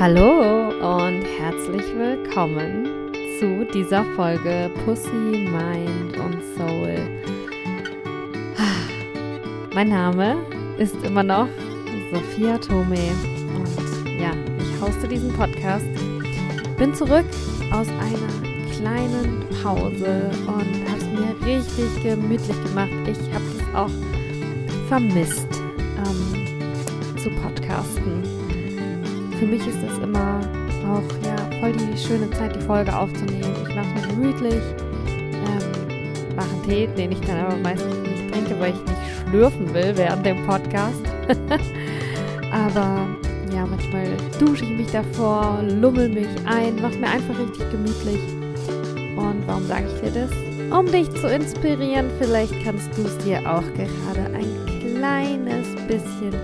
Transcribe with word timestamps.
Hallo 0.00 0.70
und 0.70 1.22
herzlich 1.38 1.84
willkommen 1.94 3.12
zu 3.38 3.66
dieser 3.66 4.02
Folge 4.16 4.70
Pussy, 4.82 5.10
Mind 5.10 6.16
und 6.16 6.42
Soul. 6.56 6.94
Mein 9.74 9.90
Name 9.90 10.38
ist 10.78 10.96
immer 11.04 11.22
noch 11.22 11.48
Sophia 12.10 12.56
Tome 12.56 12.96
und 13.54 14.18
ja, 14.18 14.32
ich 14.58 14.80
hoste 14.80 15.06
diesen 15.06 15.34
Podcast. 15.34 15.84
Bin 16.78 16.94
zurück 16.94 17.26
aus 17.70 17.88
einer 17.88 18.72
kleinen 18.74 19.44
Pause 19.62 20.30
und 20.46 20.88
habe 20.88 20.96
es 20.96 21.04
mir 21.08 21.46
richtig 21.46 22.02
gemütlich 22.02 22.64
gemacht. 22.64 22.88
Ich 23.02 23.18
habe 23.34 23.44
es 23.54 23.74
auch 23.74 24.88
vermisst 24.88 25.60
ähm, 25.98 27.18
zu 27.18 27.28
podcasten. 27.42 28.39
Für 29.40 29.46
mich 29.46 29.66
ist 29.66 29.78
es 29.78 29.98
immer 30.04 30.38
auch 30.86 31.26
ja 31.26 31.34
voll 31.60 31.72
die 31.72 31.96
schöne 31.96 32.30
Zeit, 32.32 32.54
die 32.54 32.60
Folge 32.60 32.94
aufzunehmen. 32.94 33.54
Ich 33.66 33.74
mache 33.74 33.86
es 33.96 34.02
mir 34.02 34.14
gemütlich, 34.14 34.62
ähm, 35.32 36.36
mache 36.36 36.50
einen 36.50 36.62
Tee, 36.62 36.86
den 36.88 37.12
ich 37.12 37.20
dann 37.22 37.38
aber 37.38 37.56
meistens 37.56 37.96
nicht 38.06 38.30
trinke, 38.30 38.60
weil 38.60 38.74
ich 38.74 38.80
nicht 38.80 39.30
schlürfen 39.30 39.72
will 39.72 39.96
während 39.96 40.26
dem 40.26 40.44
Podcast. 40.44 41.02
aber 42.52 43.08
ja, 43.54 43.64
manchmal 43.64 44.08
dusche 44.38 44.66
ich 44.66 44.76
mich 44.76 44.90
davor, 44.92 45.62
lummel 45.80 46.10
mich 46.10 46.28
ein, 46.44 46.76
mache 46.76 46.98
mir 46.98 47.08
einfach 47.08 47.38
richtig 47.38 47.70
gemütlich. 47.70 48.20
Und 49.16 49.42
warum 49.46 49.66
sage 49.66 49.86
ich 49.86 50.02
dir 50.02 50.20
das? 50.20 50.78
Um 50.78 50.84
dich 50.84 51.10
zu 51.18 51.28
inspirieren, 51.28 52.10
vielleicht 52.18 52.62
kannst 52.62 52.90
du 52.94 53.06
es 53.06 53.16
dir 53.24 53.38
auch 53.38 53.64
gerade 53.72 54.34
ein 54.34 54.96
kleines 54.98 55.66
bisschen 55.88 56.34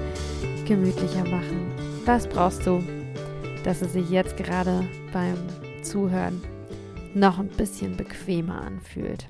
gemütlicher 0.65 1.25
machen. 1.25 1.76
Was 2.07 2.29
brauchst 2.29 2.65
du, 2.65 2.85
dass 3.65 3.83
es 3.83 3.95
sich 3.95 4.09
jetzt 4.11 4.37
gerade 4.37 4.89
beim 5.13 5.37
Zuhören 5.83 6.41
noch 7.15 7.41
ein 7.41 7.49
bisschen 7.49 7.97
bequemer 7.97 8.61
anfühlt? 8.61 9.29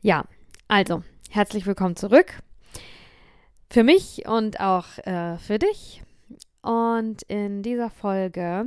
Ja, 0.00 0.24
also, 0.66 1.04
herzlich 1.30 1.64
willkommen 1.64 1.94
zurück. 1.94 2.42
Für 3.70 3.84
mich 3.84 4.26
und 4.26 4.58
auch 4.58 4.98
äh, 5.06 5.38
für 5.38 5.60
dich. 5.60 6.02
Und 6.60 7.22
in 7.22 7.62
dieser 7.62 7.88
Folge 7.88 8.66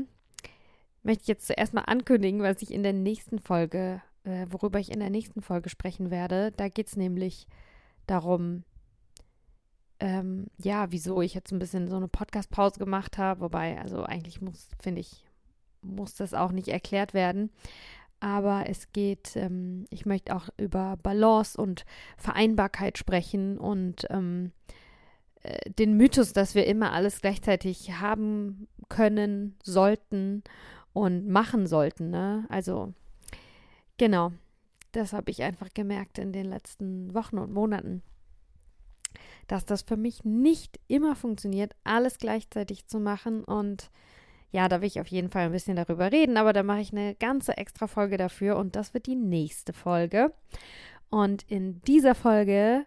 möchte 1.04 1.24
ich 1.24 1.28
jetzt 1.28 1.48
zuerst 1.48 1.74
mal 1.74 1.82
ankündigen, 1.82 2.42
was 2.42 2.62
ich 2.62 2.72
in 2.72 2.84
der 2.84 2.94
nächsten 2.94 3.38
Folge, 3.38 4.02
äh, 4.24 4.46
worüber 4.50 4.80
ich 4.80 4.94
in 4.94 5.02
der 5.02 5.10
nächsten 5.10 5.42
Folge 5.42 5.70
sprechen 5.70 6.10
werde. 6.10 6.54
Da 6.54 6.70
geht 6.70 6.88
es 6.88 6.96
nämlich 6.96 7.48
darum, 8.08 8.64
ähm, 10.02 10.48
ja, 10.58 10.92
wieso 10.92 11.22
ich 11.22 11.36
jetzt 11.36 11.52
ein 11.52 11.60
bisschen 11.60 11.88
so 11.88 11.96
eine 11.96 12.08
Podcast-Pause 12.08 12.80
gemacht 12.80 13.18
habe. 13.18 13.42
Wobei, 13.42 13.80
also 13.80 14.04
eigentlich 14.04 14.42
muss, 14.42 14.68
finde 14.82 15.02
ich, 15.02 15.24
muss 15.82 16.16
das 16.16 16.34
auch 16.34 16.52
nicht 16.52 16.68
erklärt 16.68 17.14
werden. 17.14 17.52
Aber 18.20 18.66
es 18.68 18.92
geht, 18.92 19.36
ähm, 19.36 19.86
ich 19.90 20.06
möchte 20.06 20.36
auch 20.36 20.50
über 20.58 20.98
Balance 20.98 21.60
und 21.60 21.86
Vereinbarkeit 22.18 22.98
sprechen 22.98 23.58
und 23.58 24.06
ähm, 24.10 24.52
äh, 25.44 25.70
den 25.72 25.96
Mythos, 25.98 26.34
dass 26.34 26.56
wir 26.56 26.66
immer 26.66 26.94
alles 26.94 27.22
gleichzeitig 27.22 28.00
haben 28.00 28.68
können, 28.90 29.56
sollten 29.64 30.44
und 30.94 31.28
machen 31.28 31.68
sollten. 31.68 32.10
Ne? 32.10 32.46
Also 32.50 32.94
genau, 33.98 34.32
das 34.94 35.14
habe 35.14 35.30
ich 35.30 35.44
einfach 35.44 35.70
gemerkt 35.74 36.18
in 36.18 36.34
den 36.34 36.46
letzten 36.46 37.14
Wochen 37.14 37.38
und 37.38 37.54
Monaten, 37.54 38.02
dass 39.48 39.66
das 39.66 39.82
für 39.82 39.98
mich 39.98 40.24
nicht 40.24 40.80
immer 40.88 41.16
funktioniert, 41.16 41.74
alles 41.84 42.18
gleichzeitig 42.18 42.88
zu 42.88 43.00
machen. 43.00 43.44
Und 43.44 43.90
ja, 44.52 44.68
da 44.68 44.82
will 44.82 44.88
ich 44.88 45.00
auf 45.00 45.08
jeden 45.08 45.30
Fall 45.30 45.46
ein 45.46 45.52
bisschen 45.52 45.76
darüber 45.76 46.12
reden, 46.12 46.38
aber 46.38 46.54
da 46.54 46.64
mache 46.64 46.82
ich 46.82 46.92
eine 46.92 47.16
ganze 47.16 47.58
extra 47.58 47.88
Folge 47.88 48.18
dafür 48.18 48.58
und 48.58 48.76
das 48.76 48.94
wird 48.94 49.06
die 49.06 49.16
nächste 49.16 49.74
Folge. 49.74 50.34
Und 51.10 51.44
in 51.44 51.82
dieser 51.84 52.16
Folge, 52.16 52.86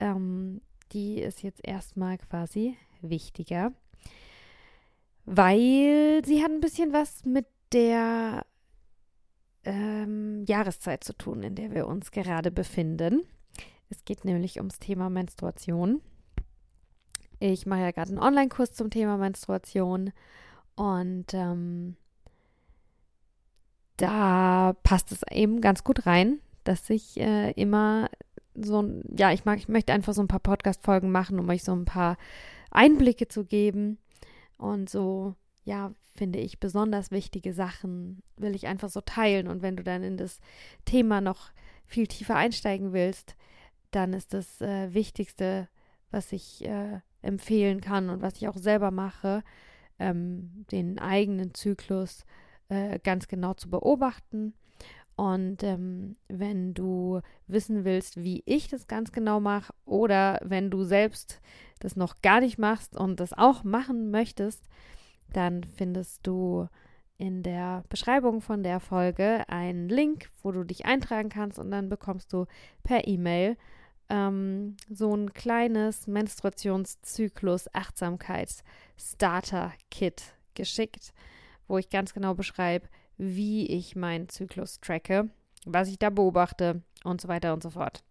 ähm, 0.00 0.60
die 0.92 1.20
ist 1.20 1.42
jetzt 1.42 1.60
erstmal 1.66 2.18
quasi 2.18 2.76
wichtiger, 3.00 3.72
weil 5.24 6.22
sie 6.24 6.42
hat 6.42 6.50
ein 6.50 6.60
bisschen 6.60 6.92
was 6.92 7.24
mit 7.24 7.46
der 7.72 8.44
ähm, 9.64 10.44
Jahreszeit 10.46 11.04
zu 11.04 11.12
tun, 11.14 11.42
in 11.42 11.54
der 11.54 11.72
wir 11.72 11.86
uns 11.86 12.10
gerade 12.10 12.50
befinden. 12.50 13.22
Es 13.92 14.06
geht 14.06 14.24
nämlich 14.24 14.56
ums 14.56 14.78
Thema 14.78 15.10
Menstruation. 15.10 16.00
Ich 17.40 17.66
mache 17.66 17.82
ja 17.82 17.90
gerade 17.90 18.08
einen 18.08 18.22
Online-Kurs 18.22 18.72
zum 18.72 18.88
Thema 18.88 19.18
Menstruation 19.18 20.12
und 20.76 21.34
ähm, 21.34 21.96
da 23.98 24.74
passt 24.82 25.12
es 25.12 25.20
eben 25.30 25.60
ganz 25.60 25.84
gut 25.84 26.06
rein, 26.06 26.40
dass 26.64 26.88
ich 26.88 27.20
äh, 27.20 27.50
immer 27.50 28.08
so, 28.54 28.82
ja, 29.14 29.30
ich 29.30 29.44
mag, 29.44 29.58
ich 29.58 29.68
möchte 29.68 29.92
einfach 29.92 30.14
so 30.14 30.22
ein 30.22 30.28
paar 30.28 30.40
Podcast-Folgen 30.40 31.10
machen, 31.10 31.38
um 31.38 31.50
euch 31.50 31.62
so 31.62 31.72
ein 31.72 31.84
paar 31.84 32.16
Einblicke 32.70 33.28
zu 33.28 33.44
geben 33.44 33.98
und 34.56 34.88
so 34.88 35.34
ja, 35.64 35.92
finde 36.14 36.38
ich, 36.38 36.60
besonders 36.60 37.10
wichtige 37.10 37.52
Sachen 37.52 38.22
will 38.38 38.54
ich 38.54 38.66
einfach 38.66 38.88
so 38.88 39.00
teilen. 39.02 39.48
Und 39.48 39.62
wenn 39.62 39.76
du 39.76 39.84
dann 39.84 40.02
in 40.02 40.16
das 40.16 40.40
Thema 40.86 41.20
noch 41.20 41.50
viel 41.86 42.06
tiefer 42.06 42.34
einsteigen 42.34 42.92
willst, 42.92 43.36
dann 43.92 44.12
ist 44.12 44.34
das 44.34 44.60
äh, 44.60 44.92
Wichtigste, 44.92 45.68
was 46.10 46.32
ich 46.32 46.64
äh, 46.64 47.00
empfehlen 47.22 47.80
kann 47.80 48.10
und 48.10 48.20
was 48.20 48.36
ich 48.36 48.48
auch 48.48 48.56
selber 48.56 48.90
mache, 48.90 49.42
ähm, 49.98 50.66
den 50.70 50.98
eigenen 50.98 51.54
Zyklus 51.54 52.24
äh, 52.68 52.98
ganz 52.98 53.28
genau 53.28 53.54
zu 53.54 53.70
beobachten. 53.70 54.54
Und 55.14 55.62
ähm, 55.62 56.16
wenn 56.28 56.74
du 56.74 57.20
wissen 57.46 57.84
willst, 57.84 58.22
wie 58.22 58.42
ich 58.46 58.68
das 58.68 58.88
ganz 58.88 59.12
genau 59.12 59.40
mache, 59.40 59.72
oder 59.84 60.40
wenn 60.42 60.70
du 60.70 60.84
selbst 60.84 61.40
das 61.80 61.96
noch 61.96 62.22
gar 62.22 62.40
nicht 62.40 62.58
machst 62.58 62.96
und 62.96 63.20
das 63.20 63.32
auch 63.32 63.62
machen 63.62 64.10
möchtest, 64.10 64.64
dann 65.32 65.64
findest 65.64 66.26
du 66.26 66.66
in 67.18 67.42
der 67.42 67.84
Beschreibung 67.88 68.40
von 68.40 68.62
der 68.62 68.80
Folge 68.80 69.44
einen 69.48 69.88
Link, 69.88 70.30
wo 70.42 70.50
du 70.50 70.64
dich 70.64 70.86
eintragen 70.86 71.28
kannst 71.28 71.58
und 71.58 71.70
dann 71.70 71.88
bekommst 71.88 72.32
du 72.32 72.46
per 72.82 73.06
E-Mail 73.06 73.56
ähm, 74.12 74.76
so 74.90 75.16
ein 75.16 75.32
kleines 75.32 76.06
Menstruationszyklus 76.06 77.74
Achtsamkeits 77.74 78.62
Starter 78.98 79.72
Kit 79.90 80.34
geschickt, 80.54 81.14
wo 81.66 81.78
ich 81.78 81.88
ganz 81.88 82.12
genau 82.12 82.34
beschreibe, 82.34 82.88
wie 83.16 83.66
ich 83.66 83.96
meinen 83.96 84.28
Zyklus 84.28 84.80
tracke, 84.80 85.30
was 85.64 85.88
ich 85.88 85.98
da 85.98 86.10
beobachte 86.10 86.82
und 87.04 87.22
so 87.22 87.28
weiter 87.28 87.54
und 87.54 87.62
so 87.62 87.70
fort. 87.70 88.04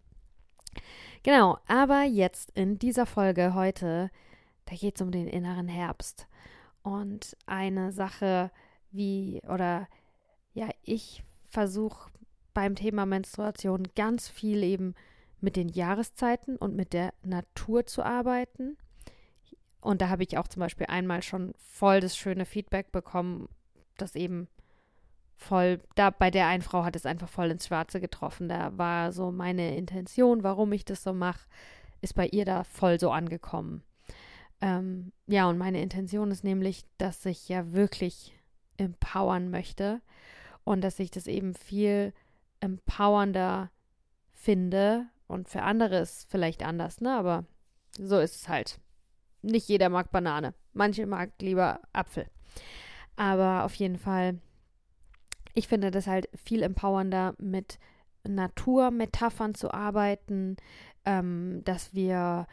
Genau, 1.22 1.58
aber 1.68 2.02
jetzt 2.02 2.50
in 2.50 2.80
dieser 2.80 3.06
Folge 3.06 3.54
heute, 3.54 4.10
da 4.64 4.74
geht 4.74 4.96
es 4.96 5.02
um 5.02 5.12
den 5.12 5.28
inneren 5.28 5.68
Herbst. 5.68 6.26
Und 6.82 7.36
eine 7.46 7.92
Sache, 7.92 8.50
wie, 8.90 9.40
oder 9.48 9.86
ja, 10.52 10.68
ich 10.82 11.22
versuche 11.44 12.10
beim 12.54 12.74
Thema 12.74 13.06
Menstruation 13.06 13.86
ganz 13.94 14.28
viel 14.28 14.64
eben 14.64 14.96
mit 15.42 15.56
den 15.56 15.68
Jahreszeiten 15.68 16.56
und 16.56 16.74
mit 16.76 16.92
der 16.92 17.12
Natur 17.22 17.86
zu 17.86 18.02
arbeiten. 18.02 18.76
Und 19.80 20.00
da 20.00 20.08
habe 20.08 20.22
ich 20.22 20.38
auch 20.38 20.48
zum 20.48 20.60
Beispiel 20.60 20.86
einmal 20.86 21.22
schon 21.22 21.52
voll 21.58 22.00
das 22.00 22.16
schöne 22.16 22.44
Feedback 22.44 22.92
bekommen, 22.92 23.48
dass 23.96 24.14
eben 24.14 24.48
voll, 25.36 25.80
da 25.96 26.10
bei 26.10 26.30
der 26.30 26.46
einen 26.46 26.62
Frau 26.62 26.84
hat 26.84 26.96
es 26.96 27.04
einfach 27.04 27.28
voll 27.28 27.50
ins 27.50 27.66
Schwarze 27.66 28.00
getroffen. 28.00 28.48
Da 28.48 28.76
war 28.78 29.12
so 29.12 29.32
meine 29.32 29.76
Intention, 29.76 30.44
warum 30.44 30.72
ich 30.72 30.84
das 30.84 31.02
so 31.02 31.12
mache, 31.12 31.48
ist 32.00 32.14
bei 32.14 32.28
ihr 32.28 32.44
da 32.44 32.64
voll 32.64 33.00
so 33.00 33.10
angekommen. 33.10 33.82
Ähm, 34.60 35.12
ja, 35.26 35.48
und 35.48 35.58
meine 35.58 35.82
Intention 35.82 36.30
ist 36.30 36.44
nämlich, 36.44 36.84
dass 36.98 37.26
ich 37.26 37.48
ja 37.48 37.72
wirklich 37.72 38.32
empowern 38.76 39.50
möchte 39.50 40.00
und 40.64 40.82
dass 40.82 41.00
ich 41.00 41.10
das 41.10 41.26
eben 41.26 41.54
viel 41.54 42.12
empowernder 42.60 43.70
finde 44.32 45.06
und 45.32 45.48
für 45.48 45.62
andere 45.62 45.98
ist 45.98 46.30
vielleicht 46.30 46.62
anders, 46.62 47.00
ne? 47.00 47.14
Aber 47.14 47.44
so 47.98 48.18
ist 48.18 48.36
es 48.36 48.48
halt. 48.48 48.78
Nicht 49.42 49.68
jeder 49.68 49.88
mag 49.88 50.12
Banane. 50.12 50.54
Manche 50.72 51.06
mag 51.06 51.30
lieber 51.40 51.80
Apfel. 51.92 52.26
Aber 53.16 53.64
auf 53.64 53.74
jeden 53.74 53.98
Fall, 53.98 54.38
ich 55.54 55.68
finde 55.68 55.90
das 55.90 56.06
halt 56.06 56.28
viel 56.34 56.62
empowernder, 56.62 57.34
mit 57.38 57.78
Naturmetaphern 58.24 59.54
zu 59.54 59.72
arbeiten, 59.72 60.56
ähm, 61.04 61.62
dass 61.64 61.94
wir 61.94 62.46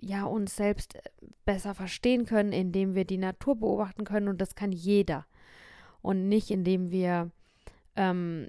ja 0.00 0.24
uns 0.24 0.56
selbst 0.56 0.94
äh, 0.94 1.00
besser 1.44 1.74
verstehen 1.74 2.24
können, 2.24 2.52
indem 2.52 2.94
wir 2.94 3.04
die 3.04 3.18
Natur 3.18 3.56
beobachten 3.56 4.04
können 4.04 4.28
und 4.28 4.40
das 4.40 4.54
kann 4.54 4.72
jeder 4.72 5.26
und 6.00 6.28
nicht 6.28 6.50
indem 6.50 6.90
wir 6.90 7.30
ähm, 7.98 8.48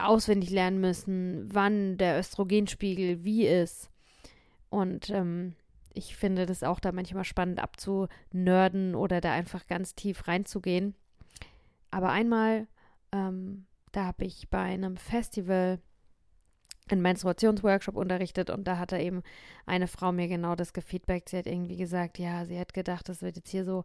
auswendig 0.00 0.50
lernen 0.50 0.80
müssen, 0.80 1.48
wann 1.52 1.96
der 1.98 2.18
Östrogenspiegel 2.18 3.22
wie 3.22 3.46
ist 3.46 3.90
und 4.70 5.10
ähm, 5.10 5.54
ich 5.94 6.16
finde 6.16 6.46
das 6.46 6.62
auch 6.62 6.80
da 6.80 6.92
manchmal 6.92 7.24
spannend 7.24 7.60
abzunörden 7.60 8.94
oder 8.94 9.20
da 9.20 9.32
einfach 9.32 9.66
ganz 9.66 9.94
tief 9.94 10.28
reinzugehen. 10.28 10.94
Aber 11.90 12.10
einmal, 12.10 12.66
ähm, 13.12 13.66
da 13.92 14.04
habe 14.04 14.24
ich 14.24 14.48
bei 14.48 14.60
einem 14.60 14.96
Festival 14.96 15.80
einen 16.90 17.02
Menstruationsworkshop 17.02 17.96
unterrichtet 17.96 18.50
und 18.50 18.64
da 18.66 18.78
hatte 18.78 18.98
eben 18.98 19.22
eine 19.66 19.88
Frau 19.88 20.12
mir 20.12 20.28
genau 20.28 20.54
das 20.54 20.72
gefeedbackt. 20.72 21.28
Sie 21.30 21.38
hat 21.38 21.46
irgendwie 21.46 21.76
gesagt, 21.76 22.18
ja, 22.18 22.44
sie 22.44 22.58
hat 22.58 22.72
gedacht, 22.72 23.08
das 23.08 23.22
wird 23.22 23.36
jetzt 23.36 23.50
hier 23.50 23.64
so, 23.64 23.84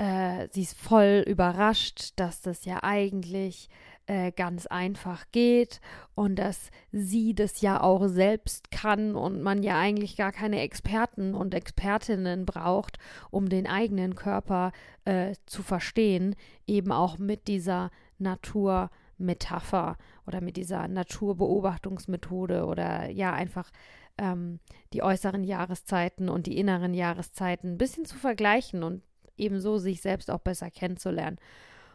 äh, 0.00 0.48
sie 0.50 0.62
ist 0.62 0.78
voll 0.78 1.22
überrascht, 1.26 2.12
dass 2.16 2.40
das 2.40 2.64
ja 2.64 2.82
eigentlich 2.82 3.68
äh, 4.06 4.32
ganz 4.32 4.66
einfach 4.66 5.26
geht 5.30 5.82
und 6.14 6.36
dass 6.38 6.70
sie 6.90 7.34
das 7.34 7.60
ja 7.60 7.82
auch 7.82 8.08
selbst 8.08 8.70
kann 8.70 9.14
und 9.14 9.42
man 9.42 9.62
ja 9.62 9.78
eigentlich 9.78 10.16
gar 10.16 10.32
keine 10.32 10.62
Experten 10.62 11.34
und 11.34 11.52
Expertinnen 11.52 12.46
braucht, 12.46 12.98
um 13.30 13.50
den 13.50 13.66
eigenen 13.66 14.14
Körper 14.14 14.72
äh, 15.04 15.34
zu 15.44 15.62
verstehen, 15.62 16.34
eben 16.66 16.92
auch 16.92 17.18
mit 17.18 17.46
dieser 17.46 17.90
Naturmetapher 18.16 19.98
oder 20.26 20.40
mit 20.40 20.56
dieser 20.56 20.88
Naturbeobachtungsmethode 20.88 22.64
oder 22.64 23.10
ja 23.10 23.34
einfach 23.34 23.70
ähm, 24.16 24.60
die 24.94 25.02
äußeren 25.02 25.44
Jahreszeiten 25.44 26.30
und 26.30 26.46
die 26.46 26.56
inneren 26.56 26.94
Jahreszeiten 26.94 27.72
ein 27.72 27.78
bisschen 27.78 28.06
zu 28.06 28.16
vergleichen 28.16 28.82
und 28.82 29.02
ebenso 29.40 29.78
sich 29.78 30.00
selbst 30.00 30.30
auch 30.30 30.40
besser 30.40 30.70
kennenzulernen. 30.70 31.38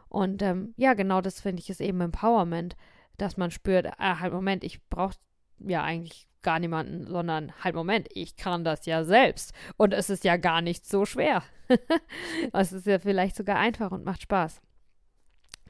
Und 0.09 0.41
ähm, 0.41 0.73
ja, 0.77 0.93
genau 0.93 1.21
das 1.21 1.41
finde 1.41 1.61
ich 1.61 1.69
ist 1.69 1.81
eben 1.81 2.01
Empowerment, 2.01 2.75
dass 3.17 3.37
man 3.37 3.51
spürt, 3.51 3.87
ah, 3.97 4.19
halt 4.19 4.33
Moment, 4.33 4.63
ich 4.63 4.83
brauche 4.89 5.15
ja 5.59 5.83
eigentlich 5.83 6.27
gar 6.41 6.59
niemanden, 6.59 7.07
sondern 7.07 7.51
halt 7.63 7.75
Moment, 7.75 8.07
ich 8.13 8.35
kann 8.35 8.63
das 8.63 8.85
ja 8.85 9.03
selbst. 9.03 9.53
Und 9.77 9.93
es 9.93 10.09
ist 10.09 10.23
ja 10.23 10.37
gar 10.37 10.61
nicht 10.61 10.85
so 10.85 11.05
schwer. 11.05 11.43
es 12.53 12.71
ist 12.71 12.85
ja 12.85 12.99
vielleicht 12.99 13.35
sogar 13.35 13.57
einfach 13.57 13.91
und 13.91 14.05
macht 14.05 14.21
Spaß. 14.21 14.61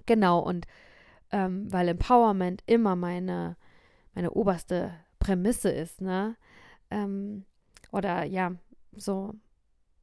Genau, 0.05 0.39
und 0.39 0.67
ähm, 1.31 1.71
weil 1.71 1.87
Empowerment 1.87 2.61
immer 2.67 2.95
meine, 2.95 3.57
meine 4.13 4.31
oberste 4.31 4.93
Prämisse 5.19 5.69
ist, 5.69 6.01
ne? 6.01 6.35
Ähm, 6.91 7.45
oder 7.91 8.23
ja, 8.25 8.51
so 8.95 9.33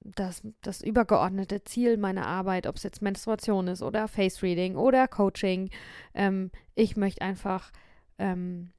das, 0.04 0.42
das 0.60 0.82
übergeordnete 0.82 1.64
Ziel 1.64 1.96
meiner 1.96 2.26
Arbeit, 2.26 2.66
ob 2.66 2.76
es 2.76 2.82
jetzt 2.82 3.02
Menstruation 3.02 3.68
ist 3.68 3.82
oder 3.82 4.08
Face 4.08 4.42
Reading 4.42 4.76
oder 4.76 5.08
Coaching. 5.08 5.70
Ähm, 6.14 6.50
ich 6.74 6.96
möchte 6.96 7.22
einfach, 7.22 7.70
ähm, 8.18 8.72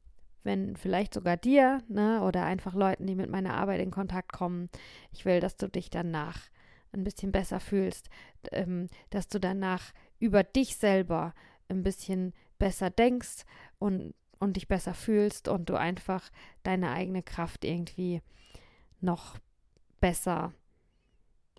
wenn 0.44 0.76
vielleicht 0.76 1.14
sogar 1.14 1.38
dir 1.38 1.82
ne, 1.88 2.22
oder 2.22 2.44
einfach 2.44 2.74
Leuten, 2.74 3.08
die 3.08 3.16
mit 3.16 3.30
meiner 3.30 3.56
Arbeit 3.56 3.82
in 3.82 3.92
Kontakt 3.92 4.34
kommen, 4.34 4.70
ich 5.12 5.26
will, 5.26 5.40
dass 5.40 5.56
du 5.56 5.68
dich 5.68 5.90
danach 5.90 6.40
ein 6.92 7.04
bisschen 7.04 7.32
besser 7.32 7.60
fühlst, 7.60 8.10
ähm, 8.52 8.88
dass 9.10 9.28
du 9.28 9.40
danach 9.40 9.94
über 10.20 10.44
dich 10.44 10.76
selber 10.78 11.34
ein 11.70 11.84
bisschen 11.84 12.34
besser 12.60 12.90
denkst 12.90 13.46
und, 13.80 14.14
und 14.40 14.58
dich 14.58 14.68
besser 14.68 14.94
fühlst 14.94 15.48
und 15.48 15.70
du 15.70 15.76
einfach 15.76 16.30
deine 16.64 16.92
eigene 16.92 17.24
Kraft 17.24 17.66
irgendwie 17.66 18.22
noch 19.00 19.38
besser 20.00 20.54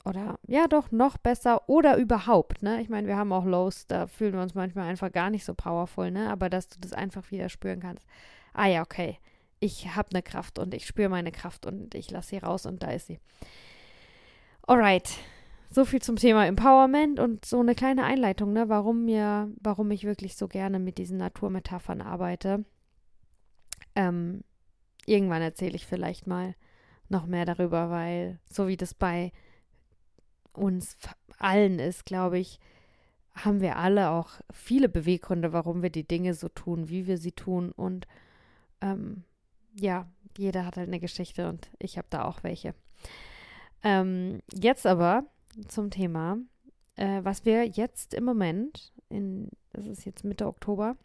oder 0.04 0.38
ja 0.46 0.66
doch 0.68 0.90
noch 0.90 1.16
besser 1.16 1.68
oder 1.68 1.96
überhaupt, 1.96 2.62
ne? 2.62 2.80
Ich 2.80 2.88
meine, 2.88 3.06
wir 3.06 3.16
haben 3.16 3.32
auch 3.32 3.44
Lows, 3.44 3.86
da 3.86 4.06
fühlen 4.06 4.34
wir 4.34 4.42
uns 4.42 4.54
manchmal 4.54 4.88
einfach 4.88 5.10
gar 5.10 5.30
nicht 5.30 5.44
so 5.44 5.54
powerful, 5.54 6.10
ne? 6.10 6.30
Aber 6.30 6.50
dass 6.50 6.68
du 6.68 6.78
das 6.80 6.92
einfach 6.92 7.30
wieder 7.30 7.48
spüren 7.48 7.80
kannst. 7.80 8.06
Ah 8.52 8.66
ja, 8.66 8.82
okay. 8.82 9.18
Ich 9.60 9.96
habe 9.96 10.10
eine 10.12 10.22
Kraft 10.22 10.58
und 10.58 10.74
ich 10.74 10.86
spüre 10.86 11.08
meine 11.08 11.32
Kraft 11.32 11.64
und 11.64 11.94
ich 11.94 12.10
lasse 12.10 12.30
sie 12.30 12.38
raus 12.38 12.66
und 12.66 12.82
da 12.82 12.90
ist 12.90 13.06
sie. 13.06 13.18
Alright. 14.66 15.10
So 15.70 15.84
viel 15.84 16.02
zum 16.02 16.16
Thema 16.16 16.46
Empowerment 16.46 17.18
und 17.18 17.44
so 17.44 17.60
eine 17.60 17.74
kleine 17.74 18.04
Einleitung, 18.04 18.52
ne, 18.52 18.68
warum 18.68 19.04
mir, 19.04 19.50
warum 19.60 19.90
ich 19.90 20.04
wirklich 20.04 20.36
so 20.36 20.46
gerne 20.46 20.78
mit 20.78 20.98
diesen 20.98 21.16
Naturmetaphern 21.16 22.00
arbeite. 22.00 22.64
Ähm, 23.96 24.44
irgendwann 25.06 25.42
erzähle 25.42 25.74
ich 25.74 25.86
vielleicht 25.86 26.26
mal 26.26 26.54
noch 27.08 27.26
mehr 27.26 27.44
darüber, 27.44 27.90
weil 27.90 28.38
so 28.48 28.68
wie 28.68 28.76
das 28.76 28.94
bei 28.94 29.32
uns 30.54 30.96
allen 31.38 31.78
ist, 31.78 32.06
glaube 32.06 32.38
ich, 32.38 32.58
haben 33.34 33.60
wir 33.60 33.76
alle 33.76 34.10
auch 34.10 34.30
viele 34.52 34.88
Beweggründe, 34.88 35.52
warum 35.52 35.82
wir 35.82 35.90
die 35.90 36.06
Dinge 36.06 36.34
so 36.34 36.48
tun, 36.48 36.88
wie 36.88 37.06
wir 37.06 37.18
sie 37.18 37.32
tun. 37.32 37.72
Und 37.72 38.06
ähm, 38.80 39.24
ja, 39.74 40.08
jeder 40.36 40.64
hat 40.64 40.76
halt 40.76 40.88
eine 40.88 41.00
Geschichte 41.00 41.48
und 41.48 41.70
ich 41.78 41.98
habe 41.98 42.06
da 42.10 42.24
auch 42.24 42.42
welche. 42.42 42.74
Ähm, 43.82 44.40
jetzt 44.52 44.86
aber 44.86 45.24
zum 45.68 45.90
Thema, 45.90 46.38
äh, 46.96 47.20
was 47.22 47.44
wir 47.44 47.66
jetzt 47.66 48.14
im 48.14 48.24
Moment, 48.24 48.92
in, 49.08 49.50
das 49.72 49.86
ist 49.86 50.04
jetzt 50.04 50.24
Mitte 50.24 50.46
Oktober, 50.46 50.96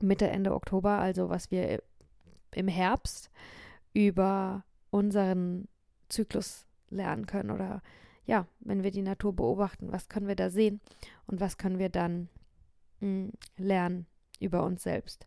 Mitte, 0.00 0.28
Ende 0.28 0.52
Oktober, 0.52 0.98
also 0.98 1.28
was 1.28 1.50
wir 1.50 1.82
im 2.54 2.68
Herbst 2.68 3.30
über 3.92 4.64
unseren 4.90 5.68
Zyklus 6.08 6.66
lernen 6.90 7.26
können 7.26 7.50
oder 7.50 7.82
ja, 8.26 8.46
wenn 8.60 8.82
wir 8.82 8.90
die 8.90 9.02
Natur 9.02 9.34
beobachten, 9.34 9.92
was 9.92 10.08
können 10.08 10.28
wir 10.28 10.36
da 10.36 10.50
sehen 10.50 10.80
und 11.26 11.40
was 11.40 11.58
können 11.58 11.78
wir 11.78 11.88
dann 11.88 12.28
mh, 13.00 13.06
hm, 13.06 13.32
lernen 13.56 14.06
über 14.40 14.62
uns 14.64 14.82
selbst. 14.82 15.26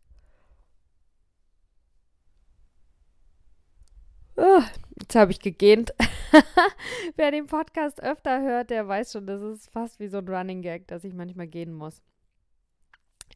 Oh, 4.36 4.62
jetzt 5.00 5.16
habe 5.16 5.32
ich 5.32 5.40
gegähnt. 5.40 5.94
Wer 7.16 7.32
den 7.32 7.48
Podcast 7.48 8.02
öfter 8.04 8.42
hört, 8.42 8.70
der 8.70 8.88
weiß 8.88 9.14
schon, 9.14 9.26
das 9.26 9.42
ist 9.42 9.70
fast 9.72 10.00
wie 10.00 10.08
so 10.08 10.20
ein 10.20 10.28
Running 10.28 10.62
Gag, 10.62 10.88
dass 10.88 11.04
ich 11.04 11.14
manchmal 11.14 11.48
gehen 11.48 11.74
muss. 11.74 12.04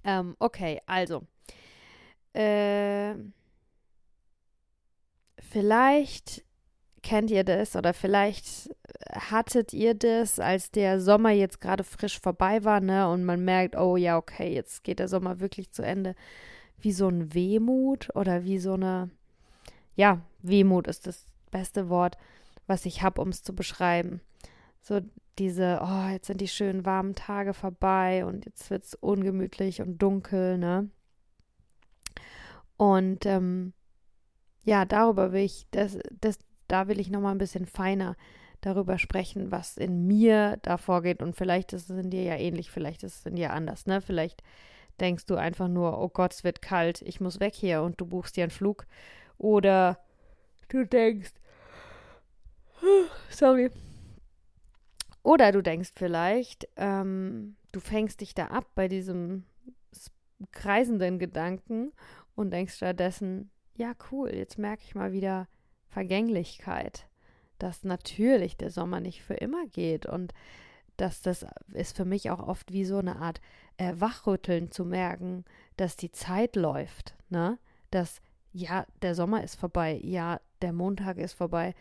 Ähm, 0.04 0.36
okay, 0.40 0.80
also. 0.86 1.24
Äh, 2.34 3.16
vielleicht 5.40 6.44
kennt 7.02 7.32
ihr 7.32 7.44
das 7.44 7.76
oder 7.76 7.94
vielleicht 7.94 8.70
hattet 9.12 9.74
ihr 9.74 9.94
das, 9.94 10.40
als 10.40 10.72
der 10.72 11.00
Sommer 11.02 11.32
jetzt 11.32 11.62
gerade 11.62 11.84
frisch 11.84 12.20
vorbei 12.20 12.64
war, 12.64 12.80
ne, 12.80 13.10
und 13.10 13.24
man 13.24 13.44
merkt, 13.44 13.76
oh 13.76 13.98
ja, 13.98 14.18
okay, 14.18 14.54
jetzt 14.54 14.84
geht 14.84 15.00
der 15.00 15.08
Sommer 15.08 15.40
wirklich 15.40 15.72
zu 15.72 15.84
Ende, 15.84 16.16
wie 16.80 16.92
so 16.92 17.08
ein 17.08 17.34
Wehmut 17.34 18.10
oder 18.16 18.44
wie 18.44 18.60
so 18.60 18.74
eine, 18.74 19.10
ja, 19.96 20.22
Wehmut 20.42 20.88
ist 20.88 21.08
das 21.08 21.26
beste 21.52 21.90
Wort, 21.90 22.18
was 22.68 22.86
ich 22.86 23.02
habe, 23.04 23.22
um 23.22 23.30
es 23.30 23.44
zu 23.44 23.54
beschreiben. 23.54 24.22
So 24.82 25.02
diese, 25.38 25.80
oh, 25.84 26.08
jetzt 26.10 26.28
sind 26.28 26.42
die 26.42 26.48
schönen 26.48 26.86
warmen 26.86 27.16
Tage 27.16 27.54
vorbei 27.54 28.26
und 28.26 28.46
jetzt 28.46 28.70
wird 28.70 28.84
es 28.84 28.96
ungemütlich 28.96 29.82
und 29.82 30.02
dunkel, 30.02 30.58
ne? 30.58 30.90
Und 32.78 33.26
ähm, 33.28 33.74
ja, 34.64 34.86
darüber 34.86 35.32
will 35.32 35.44
ich, 35.44 35.68
das, 35.72 36.00
das, 36.20 36.40
da 36.68 36.88
will 36.88 37.00
ich 37.00 37.10
nochmal 37.10 37.36
ein 37.36 37.40
bisschen 37.40 37.66
feiner 37.66 38.16
darüber 38.62 38.98
sprechen, 38.98 39.52
was 39.52 39.78
in 39.78 40.08
mir 40.08 40.58
da 40.62 40.78
vorgeht. 40.78 41.22
Und 41.22 41.36
vielleicht 41.36 41.74
ist 41.74 41.90
es 41.90 42.04
in 42.04 42.10
dir 42.10 42.24
ja 42.24 42.36
ähnlich, 42.36 42.72
vielleicht 42.72 43.04
ist 43.04 43.20
es 43.20 43.26
in 43.26 43.36
dir 43.36 43.54
anders, 43.54 43.86
ne? 43.86 44.02
Vielleicht 44.02 44.44
denkst 45.00 45.26
du 45.26 45.36
einfach 45.36 45.68
nur, 45.68 46.00
oh 46.00 46.10
Gott, 46.10 46.34
es 46.34 46.44
wird 46.44 46.62
kalt, 46.62 47.02
ich 47.02 47.20
muss 47.20 47.40
weg 47.40 47.56
hier 47.56 47.82
und 47.82 48.00
du 48.00 48.06
buchst 48.06 48.38
dir 48.38 48.44
einen 48.44 48.52
Flug. 48.52 48.86
Oder 49.38 50.00
du 50.70 50.86
denkst, 50.86 51.34
sorry. 53.30 53.72
Oder 55.24 55.52
du 55.52 55.62
denkst 55.62 55.92
vielleicht, 55.96 56.68
ähm, 56.78 57.56
du 57.72 57.80
fängst 57.80 58.22
dich 58.22 58.34
da 58.34 58.48
ab 58.48 58.66
bei 58.76 58.88
diesem 58.88 59.46
kreisenden 60.52 61.20
Gedanken 61.20 61.92
und 62.36 62.52
denkst 62.52 62.76
stattdessen, 62.76 63.52
ja 63.76 63.94
cool, 64.12 64.34
jetzt 64.34 64.58
merke 64.58 64.84
ich 64.84 64.96
mal 64.96 65.12
wieder 65.12 65.48
Vergänglichkeit 65.90 67.08
dass 67.62 67.84
natürlich 67.84 68.58
der 68.58 68.72
Sommer 68.72 69.00
nicht 69.00 69.22
für 69.22 69.36
immer 69.36 69.68
geht 69.68 70.06
und 70.06 70.34
dass 70.98 71.22
das 71.22 71.46
ist 71.74 71.96
für 71.96 72.06
mich 72.06 72.30
auch 72.30 72.48
oft 72.48 72.72
wie 72.74 72.86
so 72.86 72.98
eine 72.98 73.18
Art 73.18 73.40
äh, 73.78 73.94
Wachrütteln 73.98 74.72
zu 74.72 74.86
merken, 74.86 75.46
dass 75.78 75.96
die 75.96 76.12
Zeit 76.12 76.56
läuft, 76.56 77.16
ne? 77.30 77.60
Dass 77.92 78.22
ja, 78.54 78.86
der 79.02 79.16
Sommer 79.16 79.44
ist 79.44 79.56
vorbei, 79.56 80.00
ja, 80.04 80.40
der 80.62 80.74
Montag 80.74 81.18
ist 81.18 81.34
vorbei, 81.34 81.74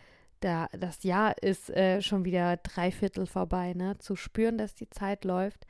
der, 0.43 0.69
das 0.73 1.03
Jahr 1.03 1.37
ist 1.43 1.71
äh, 1.71 2.01
schon 2.01 2.25
wieder 2.25 2.57
drei 2.59 2.91
Viertel 2.91 3.27
vorbei, 3.27 3.73
ne? 3.75 3.99
Zu 3.99 4.17
spüren, 4.17 4.59
dass 4.59 4.75
die 4.75 4.91
Zeit 4.91 5.25
läuft, 5.25 5.67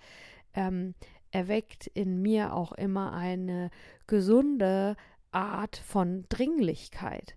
ähm, 0.55 0.95
erweckt 1.31 1.87
in 1.87 2.21
mir 2.21 2.53
auch 2.55 2.73
immer 2.73 3.13
eine 3.13 3.71
gesunde 4.07 4.97
Art 5.31 5.77
von 5.77 6.25
Dringlichkeit. 6.29 7.37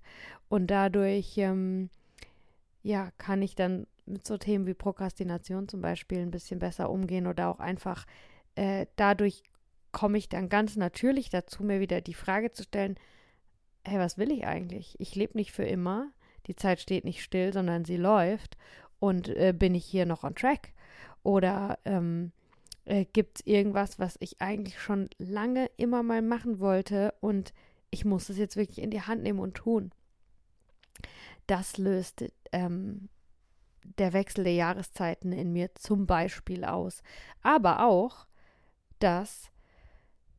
Und 0.49 0.67
dadurch 0.67 1.37
ähm, 1.37 1.89
ja, 2.83 3.11
kann 3.17 3.41
ich 3.41 3.55
dann 3.55 3.87
mit 4.05 4.27
so 4.27 4.37
Themen 4.37 4.67
wie 4.67 4.73
Prokrastination 4.73 5.67
zum 5.67 5.81
Beispiel 5.81 6.19
ein 6.19 6.31
bisschen 6.31 6.59
besser 6.59 6.89
umgehen 6.89 7.25
oder 7.25 7.49
auch 7.49 7.59
einfach 7.59 8.05
äh, 8.55 8.85
dadurch 8.95 9.43
komme 9.91 10.17
ich 10.17 10.29
dann 10.29 10.49
ganz 10.49 10.75
natürlich 10.75 11.29
dazu, 11.29 11.63
mir 11.63 11.79
wieder 11.79 12.01
die 12.01 12.13
Frage 12.13 12.51
zu 12.51 12.63
stellen, 12.63 12.97
hey, 13.85 13.99
was 13.99 14.17
will 14.17 14.31
ich 14.31 14.45
eigentlich? 14.45 14.99
Ich 14.99 15.15
lebe 15.15 15.37
nicht 15.37 15.51
für 15.51 15.65
immer. 15.65 16.11
die 16.47 16.55
Zeit 16.57 16.81
steht 16.81 17.05
nicht 17.05 17.23
still, 17.23 17.53
sondern 17.53 17.85
sie 17.85 17.95
läuft 17.95 18.57
und 18.99 19.29
äh, 19.29 19.53
bin 19.57 19.75
ich 19.75 19.85
hier 19.85 20.05
noch 20.05 20.23
on 20.25 20.35
track? 20.35 20.73
Oder 21.23 21.79
ähm, 21.85 22.33
äh, 22.83 23.05
gibt 23.05 23.39
es 23.39 23.47
irgendwas, 23.47 23.97
was 23.97 24.17
ich 24.19 24.41
eigentlich 24.41 24.77
schon 24.77 25.09
lange 25.17 25.69
immer 25.77 26.03
mal 26.03 26.21
machen 26.21 26.59
wollte 26.59 27.13
und 27.21 27.53
ich 27.91 28.03
muss 28.03 28.27
es 28.27 28.37
jetzt 28.37 28.57
wirklich 28.57 28.81
in 28.81 28.91
die 28.91 29.03
Hand 29.03 29.23
nehmen 29.23 29.39
und 29.39 29.53
tun? 29.53 29.91
Das 31.47 31.77
löst 31.77 32.25
ähm, 32.53 33.09
der 33.97 34.13
Wechsel 34.13 34.45
der 34.45 34.53
Jahreszeiten 34.53 35.33
in 35.33 35.51
mir 35.51 35.75
zum 35.75 36.07
Beispiel 36.07 36.63
aus. 36.63 37.03
Aber 37.41 37.85
auch, 37.85 38.27
dass 38.99 39.51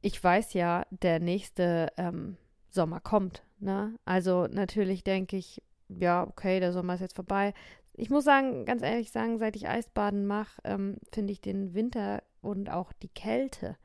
ich 0.01 0.23
weiß 0.23 0.53
ja, 0.53 0.87
der 0.91 1.19
nächste 1.19 1.91
ähm, 1.97 2.37
Sommer 2.69 3.01
kommt. 3.01 3.43
Ne? 3.59 3.99
Also 4.05 4.47
natürlich 4.47 5.03
denke 5.03 5.37
ich, 5.37 5.63
ja, 5.89 6.27
okay, 6.27 6.61
der 6.61 6.73
Sommer 6.73 6.95
ist 6.95 7.01
jetzt 7.01 7.17
vorbei. 7.17 7.55
Ich 7.95 8.11
muss 8.11 8.25
sagen, 8.25 8.67
ganz 8.67 8.83
ehrlich 8.83 9.13
sagen, 9.13 9.39
seit 9.39 9.57
ich 9.57 9.69
Eisbaden 9.69 10.27
mache, 10.27 10.61
ähm, 10.65 10.97
finde 11.13 11.33
ich 11.33 11.41
den 11.41 11.73
Winter 11.73 12.23
und 12.43 12.69
auch 12.69 12.93
die 12.93 13.09
Kälte 13.09 13.77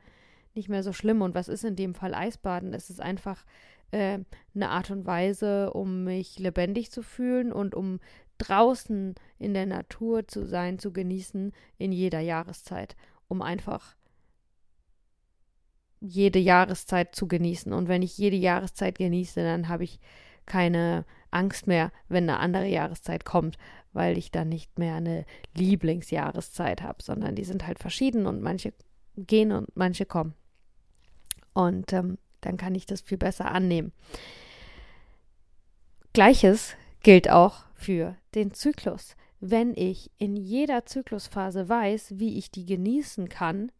nicht 0.56 0.68
mehr 0.68 0.84
so 0.84 0.92
schlimm. 0.92 1.22
Und 1.22 1.36
was 1.36 1.48
ist 1.48 1.64
in 1.64 1.78
dem 1.78 1.96
Fall 1.96 2.14
Eisbaden? 2.14 2.74
Es 2.74 2.90
ist 2.90 3.00
einfach 3.00 3.46
äh, 3.92 4.20
eine 4.56 4.70
Art 4.70 4.92
und 4.92 5.06
Weise, 5.06 5.72
um 5.74 6.04
mich 6.04 6.40
lebendig 6.40 6.92
zu 6.92 7.02
fühlen 7.02 7.52
und 7.52 7.76
um 7.76 8.00
draußen 8.38 9.16
in 9.38 9.54
der 9.54 9.66
Natur 9.66 10.28
zu 10.28 10.46
sein, 10.46 10.80
zu 10.80 10.92
genießen 10.92 11.52
in 11.78 11.92
jeder 11.92 12.20
Jahreszeit, 12.20 12.96
um 13.28 13.42
einfach 13.42 13.96
jede 16.00 16.40
Jahreszeit 16.40 17.16
zu 17.16 17.28
genießen. 17.28 17.74
Und 17.74 17.88
wenn 17.88 18.02
ich 18.02 18.18
jede 18.18 18.38
Jahreszeit 18.38 18.98
genieße, 18.98 19.42
dann 19.42 19.68
habe 19.68 19.84
ich 19.84 20.00
keine 20.46 21.06
Angst 21.32 21.68
mehr, 21.68 21.92
wenn 22.08 22.30
eine 22.30 22.40
andere 22.40 22.66
Jahreszeit 22.66 23.26
kommt, 23.26 23.58
weil 23.94 24.18
ich 24.18 24.32
dann 24.32 24.50
nicht 24.50 24.80
mehr 24.80 24.96
eine 24.96 25.26
Lieblingsjahreszeit 25.56 26.82
habe, 26.82 27.04
sondern 27.04 27.36
die 27.36 27.44
sind 27.44 27.68
halt 27.68 27.80
verschieden 27.80 28.26
und 28.26 28.42
manche 28.42 28.74
gehen 29.16 29.52
und 29.52 29.76
manche 29.76 30.06
kommen. 30.06 30.34
Und 31.54 31.92
ähm, 31.94 32.18
dann 32.42 32.58
kann 32.58 32.76
ich 32.76 32.86
das 32.86 33.02
viel 33.02 33.18
besser 33.18 33.52
annehmen. 33.52 33.92
Gleiches 36.14 36.76
gilt 37.02 37.30
auch 37.30 37.64
für 37.76 38.16
den 38.36 38.54
Zyklus. 38.54 39.16
Wenn 39.40 39.74
ich 39.74 40.12
in 40.18 40.36
jeder 40.36 40.86
Zyklusphase 40.86 41.70
weiß, 41.70 42.20
wie 42.20 42.38
ich 42.38 42.52
die 42.52 42.66
genießen 42.66 43.30
kann, 43.30 43.72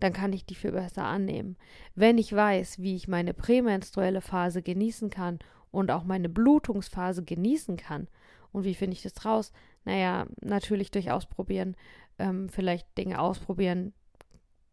dann 0.00 0.12
kann 0.12 0.32
ich 0.32 0.46
die 0.46 0.54
viel 0.54 0.72
besser 0.72 1.04
annehmen. 1.04 1.56
Wenn 1.94 2.18
ich 2.18 2.32
weiß, 2.32 2.78
wie 2.80 2.96
ich 2.96 3.08
meine 3.08 3.34
prämenstruelle 3.34 4.20
Phase 4.20 4.62
genießen 4.62 5.10
kann 5.10 5.38
und 5.70 5.90
auch 5.90 6.04
meine 6.04 6.28
Blutungsphase 6.28 7.22
genießen 7.24 7.76
kann, 7.76 8.08
und 8.52 8.64
wie 8.64 8.74
finde 8.74 8.96
ich 8.96 9.02
das 9.02 9.24
raus? 9.24 9.52
Naja, 9.84 10.26
natürlich 10.40 10.90
durch 10.90 11.10
Ausprobieren, 11.10 11.76
ähm, 12.18 12.48
vielleicht 12.48 12.96
Dinge 12.96 13.18
ausprobieren, 13.18 13.92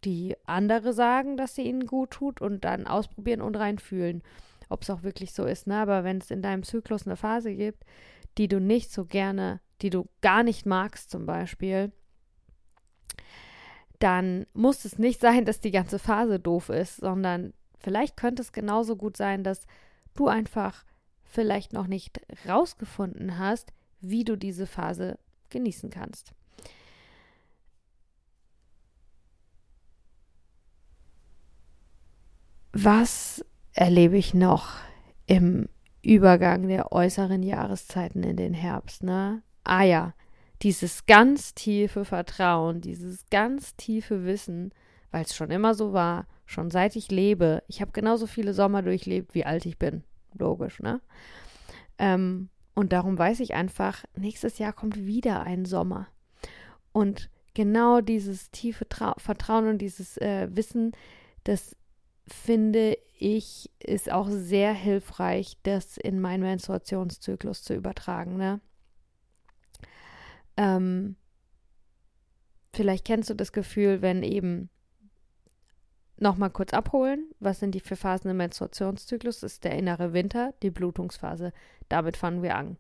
die 0.03 0.35
andere 0.45 0.93
sagen, 0.93 1.37
dass 1.37 1.55
sie 1.55 1.63
ihnen 1.63 1.85
gut 1.85 2.11
tut 2.11 2.41
und 2.41 2.65
dann 2.65 2.87
ausprobieren 2.87 3.41
und 3.41 3.55
reinfühlen, 3.55 4.23
ob 4.69 4.83
es 4.83 4.89
auch 4.89 5.03
wirklich 5.03 5.33
so 5.33 5.45
ist. 5.45 5.67
Ne? 5.67 5.75
Aber 5.77 6.03
wenn 6.03 6.17
es 6.17 6.31
in 6.31 6.41
deinem 6.41 6.63
Zyklus 6.63 7.05
eine 7.05 7.15
Phase 7.17 7.53
gibt, 7.53 7.83
die 8.37 8.47
du 8.47 8.59
nicht 8.59 8.91
so 8.91 9.05
gerne, 9.05 9.59
die 9.81 9.89
du 9.89 10.07
gar 10.21 10.43
nicht 10.43 10.65
magst 10.65 11.09
zum 11.11 11.25
Beispiel, 11.25 11.91
dann 13.99 14.47
muss 14.53 14.85
es 14.85 14.97
nicht 14.97 15.19
sein, 15.19 15.45
dass 15.45 15.59
die 15.59 15.71
ganze 15.71 15.99
Phase 15.99 16.39
doof 16.39 16.69
ist, 16.69 16.97
sondern 16.97 17.53
vielleicht 17.79 18.17
könnte 18.17 18.41
es 18.41 18.51
genauso 18.51 18.95
gut 18.95 19.15
sein, 19.15 19.43
dass 19.43 19.67
du 20.15 20.27
einfach 20.27 20.85
vielleicht 21.23 21.73
noch 21.73 21.87
nicht 21.87 22.19
rausgefunden 22.47 23.37
hast, 23.37 23.71
wie 23.99 24.23
du 24.23 24.35
diese 24.35 24.65
Phase 24.65 25.19
genießen 25.49 25.89
kannst. 25.89 26.33
Was 32.73 33.43
erlebe 33.73 34.17
ich 34.17 34.33
noch 34.33 34.75
im 35.27 35.67
Übergang 36.01 36.67
der 36.67 36.91
äußeren 36.91 37.43
Jahreszeiten 37.43 38.23
in 38.23 38.37
den 38.37 38.53
Herbst, 38.53 39.03
ne? 39.03 39.43
Ah 39.63 39.83
ja, 39.83 40.13
dieses 40.61 41.05
ganz 41.05 41.53
tiefe 41.53 42.05
Vertrauen, 42.05 42.81
dieses 42.81 43.25
ganz 43.29 43.75
tiefe 43.75 44.25
Wissen, 44.25 44.73
weil 45.11 45.23
es 45.23 45.35
schon 45.35 45.51
immer 45.51 45.73
so 45.73 45.93
war, 45.93 46.27
schon 46.45 46.71
seit 46.71 46.95
ich 46.95 47.11
lebe. 47.11 47.61
Ich 47.67 47.81
habe 47.81 47.91
genauso 47.91 48.25
viele 48.25 48.53
Sommer 48.53 48.81
durchlebt, 48.81 49.33
wie 49.35 49.45
alt 49.45 49.65
ich 49.65 49.77
bin. 49.77 50.03
Logisch, 50.33 50.79
ne? 50.79 51.01
Ähm, 51.97 52.49
und 52.73 52.93
darum 52.93 53.17
weiß 53.17 53.41
ich 53.41 53.53
einfach, 53.53 54.05
nächstes 54.15 54.57
Jahr 54.57 54.73
kommt 54.73 55.05
wieder 55.05 55.41
ein 55.43 55.65
Sommer. 55.65 56.07
Und 56.93 57.29
genau 57.53 58.01
dieses 58.01 58.49
tiefe 58.51 58.87
Trau 58.87 59.13
Vertrauen 59.17 59.67
und 59.67 59.77
dieses 59.79 60.17
äh, 60.17 60.47
Wissen, 60.51 60.93
das 61.43 61.75
finde 62.27 62.97
ich, 63.17 63.69
ist 63.79 64.11
auch 64.11 64.27
sehr 64.29 64.73
hilfreich, 64.73 65.57
das 65.63 65.97
in 65.97 66.19
meinen 66.19 66.43
Menstruationszyklus 66.43 67.63
zu 67.63 67.75
übertragen. 67.75 68.37
Ne? 68.37 68.59
Ähm, 70.57 71.15
vielleicht 72.73 73.05
kennst 73.05 73.29
du 73.29 73.35
das 73.35 73.51
Gefühl, 73.51 74.01
wenn 74.01 74.23
eben 74.23 74.69
nochmal 76.17 76.51
kurz 76.51 76.73
abholen, 76.73 77.31
was 77.39 77.59
sind 77.59 77.73
die 77.73 77.79
vier 77.79 77.97
Phasen 77.97 78.31
im 78.31 78.37
Menstruationszyklus? 78.37 79.41
Das 79.41 79.53
ist 79.53 79.63
der 79.63 79.77
innere 79.77 80.13
Winter, 80.13 80.53
die 80.61 80.69
Blutungsphase. 80.69 81.51
Damit 81.89 82.17
fangen 82.17 82.43
wir 82.43 82.55
an. 82.55 82.77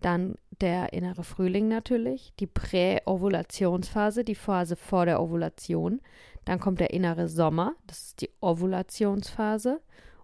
Dann 0.00 0.36
der 0.60 0.92
innere 0.92 1.24
Frühling 1.24 1.68
natürlich, 1.68 2.32
die 2.38 2.46
Präovulationsphase, 2.46 4.24
die 4.24 4.34
Phase 4.34 4.76
vor 4.76 5.06
der 5.06 5.20
Ovulation. 5.20 6.00
Dann 6.44 6.60
kommt 6.60 6.80
der 6.80 6.92
innere 6.92 7.28
Sommer, 7.28 7.74
das 7.86 8.08
ist 8.08 8.20
die 8.20 8.30
Ovulationsphase. 8.40 9.80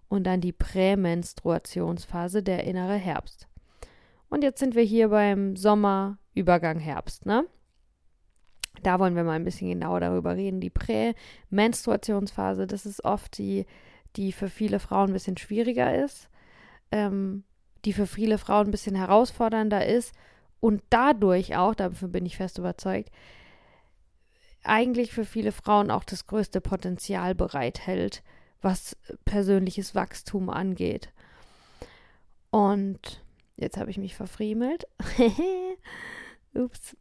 Und 0.09 0.25
dann 0.25 0.41
die 0.41 0.51
Prämenstruationsphase, 0.51 2.43
der 2.43 2.65
innere 2.65 2.95
Herbst. 2.95 3.47
Und 4.29 4.43
jetzt 4.43 4.59
sind 4.59 4.75
wir 4.75 4.83
hier 4.83 5.09
beim 5.09 5.55
Sommer, 5.55 6.19
Übergang 6.35 6.79
Herbst, 6.79 7.25
ne? 7.25 7.45
Da 8.83 8.99
wollen 8.99 9.15
wir 9.15 9.23
mal 9.23 9.33
ein 9.33 9.43
bisschen 9.43 9.69
genauer 9.69 9.99
darüber 10.01 10.35
reden. 10.35 10.59
Die 10.59 10.69
Prämenstruationsphase, 10.69 12.67
das 12.67 12.85
ist 12.85 13.03
oft 13.05 13.37
die, 13.37 13.65
die 14.15 14.31
für 14.31 14.49
viele 14.49 14.79
Frauen 14.79 15.09
ein 15.09 15.13
bisschen 15.13 15.37
schwieriger 15.37 15.95
ist, 16.03 16.29
ähm, 16.91 17.43
die 17.85 17.93
für 17.93 18.07
viele 18.07 18.37
Frauen 18.37 18.67
ein 18.67 18.71
bisschen 18.71 18.95
herausfordernder 18.95 19.85
ist 19.85 20.13
und 20.59 20.81
dadurch 20.89 21.55
auch, 21.57 21.75
dafür 21.75 22.07
bin 22.07 22.25
ich 22.25 22.37
fest 22.37 22.57
überzeugt, 22.57 23.11
eigentlich 24.63 25.11
für 25.11 25.25
viele 25.25 25.51
Frauen 25.51 25.91
auch 25.91 26.03
das 26.03 26.25
größte 26.25 26.61
Potenzial 26.61 27.35
bereithält, 27.35 28.23
was 28.61 28.95
persönliches 29.25 29.93
Wachstum 29.93 30.49
angeht. 30.49 31.11
Und 32.49 33.21
jetzt 33.57 33.77
habe 33.77 33.91
ich 33.91 33.97
mich 33.97 34.15
verfriemelt. 34.15 34.85
Ups. 36.53 36.95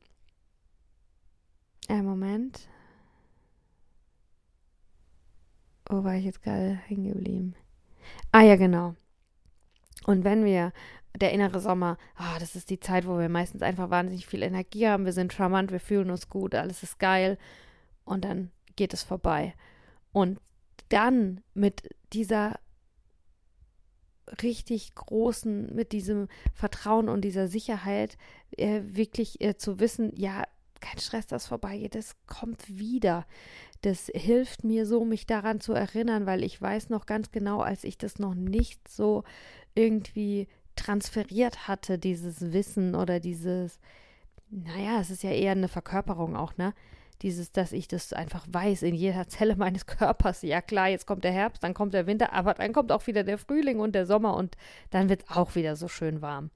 Ein 1.88 2.04
Moment. 2.04 2.68
Wo 5.88 6.02
war 6.04 6.16
ich 6.16 6.24
jetzt 6.24 6.42
gerade 6.42 6.80
hängen 6.86 7.12
geblieben? 7.12 7.54
Ah 8.32 8.42
ja, 8.42 8.56
genau. 8.56 8.96
Und 10.06 10.25
wenn 10.25 10.44
wir 10.44 10.73
der 11.21 11.32
innere 11.32 11.61
Sommer, 11.61 11.99
ah, 12.16 12.38
das 12.38 12.56
ist 12.56 12.71
die 12.71 12.80
Zeit, 12.80 13.06
wo 13.06 13.18
wir 13.18 13.28
meistens 13.28 13.62
einfach 13.62 13.90
wahnsinnig 13.90 14.26
viel 14.26 14.42
Energie 14.42 14.88
haben, 14.88 15.04
wir 15.04 15.12
sind 15.12 15.32
charmant, 15.32 15.71
wir 15.71 15.80
fühlen 15.80 16.11
uns 16.11 16.28
gut, 16.28 16.54
alles 16.54 16.82
ist 16.82 16.99
geil 16.99 17.38
und 18.04 18.25
dann 18.25 18.50
geht 18.76 18.94
es 18.94 19.02
vorbei. 19.02 19.54
Und 20.12 20.40
dann 20.88 21.42
mit 21.54 21.88
dieser 22.12 22.59
richtig 24.42 24.94
großen, 24.94 25.75
mit 25.75 25.92
diesem 25.92 26.28
Vertrauen 26.54 27.09
und 27.09 27.23
dieser 27.23 27.49
Sicherheit 27.49 28.16
äh, 28.56 28.80
wirklich 28.85 29.40
äh, 29.40 29.56
zu 29.56 29.80
wissen, 29.80 30.12
ja, 30.16 30.44
kein 30.80 30.99
Stress, 30.99 31.26
das 31.26 31.47
vorbeigeht, 31.47 31.94
das 31.94 32.16
kommt 32.26 32.68
wieder. 32.68 33.26
Das 33.82 34.11
hilft 34.14 34.64
mir 34.64 34.87
so, 34.87 35.04
mich 35.04 35.26
daran 35.26 35.61
zu 35.61 35.73
erinnern, 35.73 36.26
weil 36.26 36.44
ich 36.44 36.61
weiß 36.61 36.88
noch 36.88 37.06
ganz 37.06 37.30
genau, 37.30 37.61
als 37.61 37.85
ich 37.85 37.99
das 37.99 38.18
noch 38.18 38.35
nicht 38.35 38.88
so 38.88 39.25
irgendwie 39.74 40.48
transferiert 40.76 41.68
hatte, 41.68 41.98
dieses 41.98 42.52
Wissen 42.52 42.94
oder 42.94 43.20
dieses, 43.20 43.78
naja, 44.50 45.00
es 45.00 45.10
ist 45.10 45.22
ja 45.22 45.30
eher 45.30 45.52
eine 45.52 45.68
Verkörperung 45.68 46.36
auch, 46.36 46.56
ne? 46.56 46.74
Dieses, 47.20 47.52
dass 47.52 47.70
ich 47.70 47.86
das 47.86 48.12
einfach 48.12 48.46
weiß 48.50 48.82
in 48.82 48.94
jeder 48.94 49.28
Zelle 49.28 49.54
meines 49.56 49.86
Körpers. 49.86 50.42
Ja 50.42 50.60
klar, 50.60 50.88
jetzt 50.88 51.06
kommt 51.06 51.24
der 51.24 51.32
Herbst, 51.32 51.62
dann 51.62 51.74
kommt 51.74 51.94
der 51.94 52.06
Winter, 52.06 52.32
aber 52.32 52.54
dann 52.54 52.72
kommt 52.72 52.90
auch 52.90 53.06
wieder 53.06 53.22
der 53.22 53.38
Frühling 53.38 53.78
und 53.78 53.94
der 53.94 54.06
Sommer 54.06 54.34
und 54.36 54.56
dann 54.90 55.08
wird 55.08 55.22
es 55.22 55.36
auch 55.36 55.54
wieder 55.54 55.76
so 55.76 55.88
schön 55.88 56.20
warm. 56.20 56.50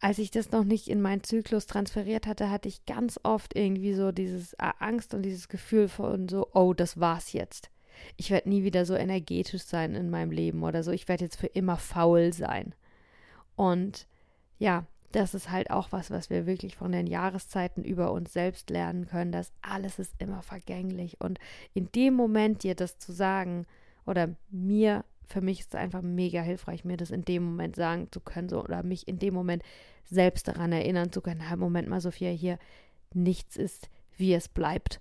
Als 0.00 0.18
ich 0.18 0.30
das 0.30 0.50
noch 0.50 0.64
nicht 0.64 0.88
in 0.88 1.00
meinen 1.00 1.22
Zyklus 1.22 1.66
transferiert 1.66 2.26
hatte, 2.26 2.50
hatte 2.50 2.68
ich 2.68 2.84
ganz 2.84 3.18
oft 3.22 3.56
irgendwie 3.56 3.94
so 3.94 4.12
dieses 4.12 4.54
Angst 4.58 5.14
und 5.14 5.22
dieses 5.22 5.48
Gefühl 5.48 5.88
von 5.88 6.28
so, 6.28 6.46
oh, 6.52 6.74
das 6.74 7.00
war's 7.00 7.32
jetzt 7.32 7.70
ich 8.16 8.30
werde 8.30 8.48
nie 8.48 8.64
wieder 8.64 8.84
so 8.84 8.94
energetisch 8.94 9.62
sein 9.62 9.94
in 9.94 10.10
meinem 10.10 10.30
Leben 10.30 10.62
oder 10.62 10.82
so. 10.82 10.90
Ich 10.90 11.08
werde 11.08 11.24
jetzt 11.24 11.36
für 11.36 11.46
immer 11.46 11.76
faul 11.76 12.32
sein. 12.32 12.74
Und 13.56 14.06
ja, 14.58 14.86
das 15.12 15.34
ist 15.34 15.50
halt 15.50 15.70
auch 15.70 15.92
was, 15.92 16.10
was 16.10 16.28
wir 16.28 16.46
wirklich 16.46 16.76
von 16.76 16.90
den 16.90 17.06
Jahreszeiten 17.06 17.84
über 17.84 18.10
uns 18.10 18.32
selbst 18.32 18.68
lernen 18.70 19.06
können, 19.06 19.30
dass 19.30 19.52
alles 19.62 19.98
ist 19.98 20.14
immer 20.18 20.42
vergänglich. 20.42 21.20
Und 21.20 21.38
in 21.72 21.90
dem 21.92 22.14
Moment 22.14 22.64
dir 22.64 22.74
das 22.74 22.98
zu 22.98 23.12
sagen, 23.12 23.66
oder 24.06 24.34
mir, 24.50 25.04
für 25.24 25.40
mich 25.40 25.60
ist 25.60 25.68
es 25.68 25.80
einfach 25.80 26.02
mega 26.02 26.42
hilfreich, 26.42 26.84
mir 26.84 26.96
das 26.96 27.12
in 27.12 27.24
dem 27.24 27.44
Moment 27.44 27.76
sagen 27.76 28.08
zu 28.10 28.20
können, 28.20 28.48
so, 28.48 28.62
oder 28.62 28.82
mich 28.82 29.06
in 29.06 29.20
dem 29.20 29.34
Moment 29.34 29.62
selbst 30.04 30.48
daran 30.48 30.72
erinnern 30.72 31.12
zu 31.12 31.20
können, 31.20 31.48
halt, 31.48 31.60
Moment 31.60 31.88
mal, 31.88 32.00
Sophia, 32.00 32.30
hier, 32.30 32.58
nichts 33.12 33.56
ist, 33.56 33.88
wie 34.16 34.34
es 34.34 34.48
bleibt. 34.48 35.00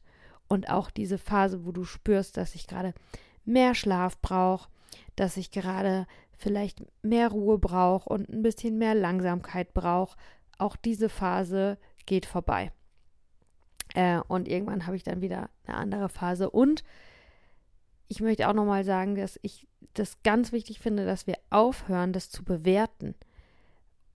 Und 0.54 0.70
auch 0.70 0.92
diese 0.92 1.18
Phase, 1.18 1.66
wo 1.66 1.72
du 1.72 1.84
spürst, 1.84 2.38
dass 2.38 2.54
ich 2.54 2.68
gerade 2.68 2.94
mehr 3.44 3.74
Schlaf 3.74 4.22
brauche, 4.22 4.70
dass 5.16 5.36
ich 5.36 5.50
gerade 5.50 6.06
vielleicht 6.38 6.84
mehr 7.02 7.30
Ruhe 7.30 7.58
brauche 7.58 8.08
und 8.08 8.30
ein 8.30 8.44
bisschen 8.44 8.78
mehr 8.78 8.94
Langsamkeit 8.94 9.74
brauche, 9.74 10.16
auch 10.60 10.76
diese 10.76 11.10
Phase 11.10 11.80
geht 12.06 12.28
vorbei. 12.28 12.72
Äh, 13.96 14.20
und 14.28 14.48
irgendwann 14.48 14.86
habe 14.86 14.96
ich 14.96 15.02
dann 15.02 15.22
wieder 15.22 15.50
eine 15.66 15.76
andere 15.76 16.08
Phase. 16.08 16.52
Und 16.52 16.84
ich 18.08 18.22
möchte 18.22 18.48
auch 18.48 18.54
nochmal 18.54 18.84
sagen, 18.84 19.16
dass 19.16 19.40
ich 19.42 19.68
das 19.96 20.22
ganz 20.22 20.52
wichtig 20.52 20.78
finde, 20.78 21.04
dass 21.08 21.26
wir 21.26 21.40
aufhören, 21.50 22.14
das 22.14 22.30
zu 22.30 22.44
bewerten. 22.44 23.16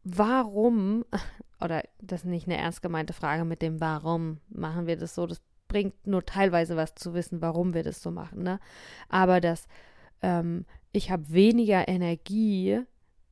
Warum, 0.04 1.04
oder 1.60 1.82
das 2.00 2.20
ist 2.20 2.26
nicht 2.26 2.46
eine 2.46 2.58
ernst 2.58 2.80
gemeinte 2.80 3.12
Frage 3.12 3.44
mit 3.44 3.60
dem 3.60 3.80
Warum 3.80 4.38
machen 4.48 4.86
wir 4.86 4.96
das 4.96 5.16
so, 5.16 5.26
das 5.26 5.42
bringt 5.68 6.06
nur 6.06 6.24
teilweise 6.24 6.76
was 6.76 6.94
zu 6.94 7.14
wissen, 7.14 7.40
warum 7.40 7.74
wir 7.74 7.82
das 7.82 8.02
so 8.02 8.10
machen, 8.10 8.42
ne? 8.42 8.58
Aber 9.08 9.40
dass 9.40 9.68
ähm, 10.22 10.64
ich 10.92 11.10
habe 11.10 11.30
weniger 11.30 11.86
Energie 11.86 12.80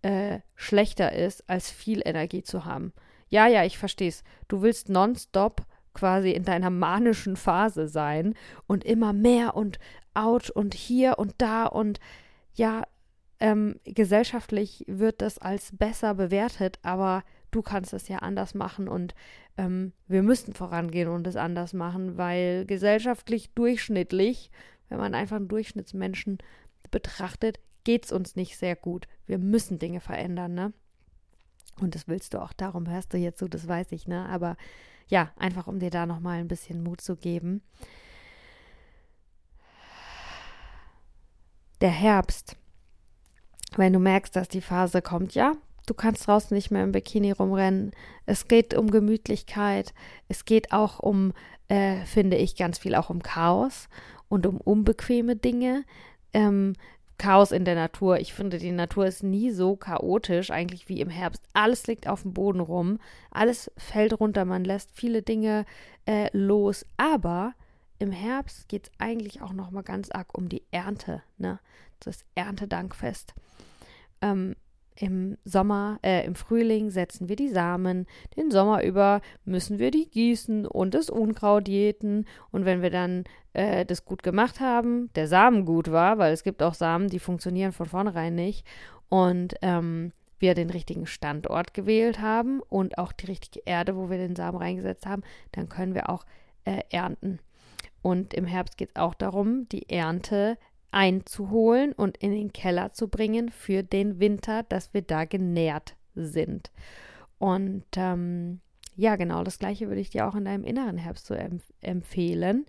äh, 0.03 0.41
schlechter 0.55 1.13
ist, 1.13 1.49
als 1.49 1.71
viel 1.71 2.03
Energie 2.05 2.43
zu 2.43 2.65
haben. 2.65 2.93
Ja, 3.29 3.47
ja, 3.47 3.65
ich 3.65 3.79
verstehe 3.79 4.09
es. 4.09 4.23
Du 4.49 4.63
willst 4.63 4.89
nonstop 4.89 5.67
quasi 5.95 6.31
in 6.31 6.45
deiner 6.45 6.71
manischen 6.71 7.37
Phase 7.37 7.89
sein 7.89 8.35
und 8.67 8.85
immer 8.85 9.13
mehr 9.13 9.57
und 9.57 9.79
out 10.15 10.51
und 10.51 10.75
hier 10.75 11.19
und 11.19 11.35
da 11.39 11.65
und 11.65 11.99
ja, 12.55 12.85
ähm, 13.41 13.81
gesellschaftlich 13.85 14.85
wird 14.87 15.21
das 15.23 15.39
als 15.39 15.77
besser 15.77 16.15
bewertet, 16.15 16.79
aber 16.83 17.23
du 17.57 17.63
kannst 17.63 17.95
es 17.95 18.09
ja 18.09 18.19
anders 18.19 18.55
machen 18.55 18.87
und 18.87 19.15
ähm, 19.57 19.93
wir 20.07 20.23
müssen 20.23 20.53
vorangehen 20.53 21.09
und 21.09 21.27
es 21.27 21.37
anders 21.37 21.73
machen, 21.73 22.19
weil 22.19 22.67
gesellschaftlich 22.67 23.51
durchschnittlich, 23.55 24.51
wenn 24.91 24.99
man 24.99 25.15
einfach 25.15 25.37
einen 25.37 25.49
Durchschnittsmenschen 25.49 26.39
betrachtet, 26.91 27.59
geht 27.85 28.05
es 28.05 28.13
uns 28.13 28.37
nicht 28.37 28.59
sehr 28.59 28.77
gut. 28.77 29.09
Wir 29.27 29.39
müssen 29.39 29.79
Dinge 29.79 30.01
verändern, 30.01 30.55
ne? 30.55 30.73
Und 31.81 31.95
das 31.95 32.09
willst 32.09 32.35
du 32.35 32.43
auch, 32.43 32.53
darum 32.53 32.89
hörst 32.89 33.15
du 33.15 33.17
jetzt 33.17 33.39
so, 33.39 33.49
das 33.49 33.67
weiß 33.67 33.93
ich, 33.93 34.07
ne? 34.07 34.29
Aber 34.29 34.57
ja, 35.09 35.33
einfach 35.37 35.67
um 35.67 35.79
dir 35.79 35.91
da 35.91 36.05
nochmal 36.05 36.39
ein 36.39 36.49
bisschen 36.49 36.83
Mut 36.83 37.01
zu 37.01 37.17
geben. 37.17 37.63
Der 41.81 41.91
Herbst. 41.91 42.57
Wenn 43.77 43.93
du 43.93 43.99
merkst, 43.99 44.37
dass 44.37 44.49
die 44.49 44.61
Phase 44.61 45.01
kommt, 45.03 45.35
ja, 45.35 45.55
du 45.87 45.95
kannst 45.95 46.27
draußen 46.27 46.55
nicht 46.55 46.71
mehr 46.71 46.85
im 46.85 46.93
Bikini 46.93 47.33
rumrennen. 47.33 47.93
Es 48.27 48.49
geht 48.49 48.75
um 48.75 48.91
Gemütlichkeit. 48.91 49.95
Es 50.29 50.45
geht 50.45 50.73
auch 50.73 50.99
um, 50.99 51.33
äh, 51.69 52.05
finde 52.05 52.37
ich, 52.37 52.57
ganz 52.57 52.79
viel 52.79 52.95
auch 52.95 53.11
um 53.11 53.23
Chaos 53.23 53.89
und 54.29 54.47
um 54.47 54.59
unbequeme 54.59 55.37
Dinge. 55.37 55.85
Ähm, 56.33 56.75
Chaos 57.19 57.51
in 57.51 57.65
der 57.65 57.77
Natur. 57.77 58.19
Ich 58.19 58.35
finde, 58.35 58.59
die 58.59 58.73
Natur 58.73 59.07
ist 59.07 59.23
nie 59.23 59.51
so 59.51 59.77
chaotisch, 59.77 60.51
eigentlich 60.51 60.89
wie 60.89 61.01
im 61.01 61.09
Herbst. 61.09 61.43
Alles 61.55 61.87
liegt 61.87 62.09
auf 62.09 62.23
dem 62.23 62.35
Boden 62.35 62.61
rum, 62.61 62.99
alles 63.31 63.71
fällt 63.79 64.21
runter, 64.21 64.45
man 64.45 64.65
lässt 64.65 64.91
viele 64.93 65.23
Dinge 65.23 65.65
äh, 66.05 66.29
los. 66.37 66.85
Aber 66.99 67.55
im 67.99 68.13
Herbst 68.13 68.69
geht 68.69 68.89
es 68.89 68.93
eigentlich 68.99 69.41
auch 69.41 69.55
noch 69.55 69.71
mal 69.71 69.83
ganz 69.83 70.11
arg 70.11 70.37
um 70.37 70.51
die 70.51 70.63
Ernte, 70.71 71.23
ne? 71.39 71.59
Das 72.01 72.27
Erntedankfest. 72.35 73.33
Ähm, 74.21 74.55
im 74.97 75.37
Sommer, 75.45 75.99
äh, 76.03 76.25
im 76.25 76.35
Frühling 76.35 76.91
setzen 76.91 77.29
wir 77.29 77.37
die 77.37 77.49
Samen. 77.49 78.07
Den 78.37 78.51
Sommer 78.51 78.83
über 78.83 79.21
müssen 79.45 79.79
wir 79.79 79.91
die 79.91 80.09
gießen 80.09 80.67
und 80.67 80.95
das 80.95 81.11
Unkraut 81.11 81.69
jäten. 81.69 82.27
Und 82.51 82.65
wenn 82.65 82.83
wir 82.83 82.91
dann 82.91 83.25
äh, 83.53 83.85
das 83.85 84.05
gut 84.05 84.23
gemacht 84.23 84.61
haben, 84.61 85.11
der 85.15 85.29
Samen 85.29 85.65
gut 85.65 85.91
war, 85.91 86.19
weil 86.19 86.33
es 86.33 86.43
gibt 86.43 86.63
auch 86.63 86.75
Samen, 86.75 87.09
die 87.09 87.19
funktionieren 87.19 87.73
von 87.73 87.87
vornherein 87.87 88.35
nicht. 88.35 88.67
Und 89.09 89.55
ähm, 89.63 90.13
wir 90.39 90.55
den 90.55 90.71
richtigen 90.71 91.07
Standort 91.07 91.75
gewählt 91.75 92.21
haben 92.21 92.61
und 92.61 92.99
auch 92.99 93.13
die 93.13 93.27
richtige 93.27 93.63
Erde, 93.65 93.97
wo 93.97 94.11
wir 94.11 94.19
den 94.19 94.37
Samen 94.37 94.59
reingesetzt 94.59 95.07
haben, 95.07 95.23
dann 95.53 95.69
können 95.69 95.95
wir 95.95 96.11
auch 96.11 96.25
äh, 96.65 96.83
ernten. 96.91 97.39
Und 98.03 98.35
im 98.35 98.45
Herbst 98.45 98.77
geht 98.77 98.91
es 98.91 98.97
auch 98.97 99.15
darum, 99.15 99.69
die 99.69 99.89
Ernte 99.89 100.59
einzuholen 100.91 101.93
und 101.93 102.17
in 102.17 102.33
den 102.33 102.53
Keller 102.53 102.93
zu 102.93 103.09
bringen 103.09 103.51
für 103.51 103.83
den 103.83 104.21
Winter, 104.21 104.63
dass 104.63 104.95
wir 104.95 105.03
da 105.03 105.25
genährt 105.25 105.97
sind. 106.15 106.71
Und 107.39 107.85
ähm, 107.97 108.61
ja, 108.97 109.17
genau, 109.17 109.45
das 109.45 109.59
gleiche 109.59 109.89
würde 109.89 110.01
ich 110.01 110.11
dir 110.11 110.27
auch 110.27 110.35
in 110.35 110.47
deinem 110.47 110.65
inneren 110.65 110.97
Herbst 110.97 111.27
so 111.27 111.35
empf 111.35 111.65
empfehlen, 111.83 112.67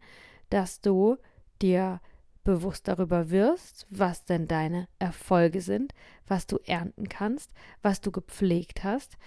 dass 0.49 0.82
du 0.82 1.17
dir 1.62 2.01
bewusst 2.43 2.88
darüber 2.88 3.30
wirst, 3.30 3.86
was 3.89 4.23
denn 4.23 4.47
deine 4.47 4.88
Erfolge 4.99 5.62
sind, 5.62 5.93
was 6.27 6.47
du 6.47 6.58
ernten 6.65 7.10
kannst, 7.10 7.51
was 7.82 7.99
du 7.99 8.12
gepflegt 8.12 8.84
hast 8.84 9.17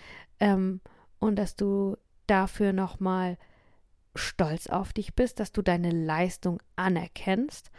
ähm, 0.41 0.81
und 1.19 1.37
dass 1.37 1.55
du 1.55 1.97
dafür 2.27 2.73
nochmal 2.73 3.37
stolz 4.15 4.69
auf 4.69 4.93
dich 4.93 5.15
bist, 5.15 5.39
dass 5.39 5.53
du 5.53 5.63
deine 5.63 5.91
Leistung 5.91 6.63
anerkennst 6.77 7.71